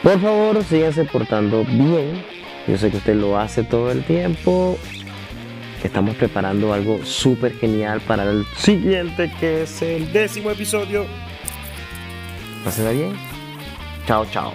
Por 0.04 0.19
favor, 0.19 0.63
síganse 0.63 1.06
portando 1.06 1.63
bien. 1.65 2.24
Yo 2.67 2.78
sé 2.78 2.91
que 2.91 2.98
usted 2.98 3.15
lo 3.15 3.38
hace 3.38 3.63
todo 3.63 3.91
el 3.91 4.04
tiempo. 4.04 4.78
Estamos 5.84 6.15
preparando 6.15 6.74
algo 6.74 7.04
súper 7.06 7.54
genial 7.60 8.02
para 8.02 8.24
el 8.24 8.45
siguiente, 8.58 9.32
que 9.39 9.63
es 9.63 9.82
el 9.84 10.12
décimo 10.12 10.50
episodio. 10.50 11.06
Pásenla 12.63 12.91
bien. 12.91 13.13
Chao, 14.08 14.26
chao. 14.32 14.54